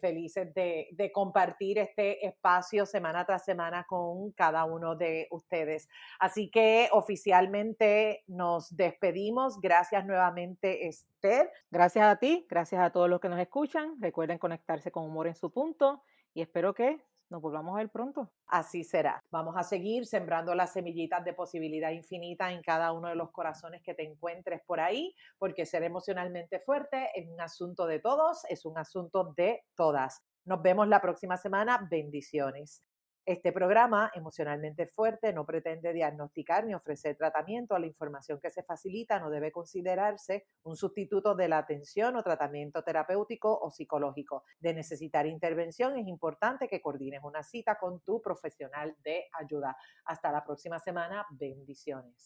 [0.00, 5.88] felices de, de, compartir este espacio semana tras semana con cada uno de ustedes.
[6.18, 9.60] Así que oficialmente nos despedimos.
[9.60, 11.50] Gracias nuevamente, Esther.
[11.70, 14.00] Gracias a ti, gracias a todos los que nos escuchan.
[14.00, 16.02] Recuerden conectarse con Humor en su punto
[16.34, 17.00] y espero que
[17.30, 18.30] nos volvamos a ver pronto.
[18.46, 19.22] Así será.
[19.30, 23.82] Vamos a seguir sembrando las semillitas de posibilidad infinita en cada uno de los corazones
[23.82, 28.64] que te encuentres por ahí, porque ser emocionalmente fuerte es un asunto de todos, es
[28.64, 30.22] un asunto de todas.
[30.44, 31.86] Nos vemos la próxima semana.
[31.90, 32.87] Bendiciones.
[33.28, 37.74] Este programa, emocionalmente fuerte, no pretende diagnosticar ni ofrecer tratamiento.
[37.74, 42.22] a La información que se facilita no debe considerarse un sustituto de la atención o
[42.22, 44.44] tratamiento terapéutico o psicológico.
[44.58, 49.76] De necesitar intervención, es importante que coordines una cita con tu profesional de ayuda.
[50.06, 51.26] Hasta la próxima semana.
[51.28, 52.24] Bendiciones.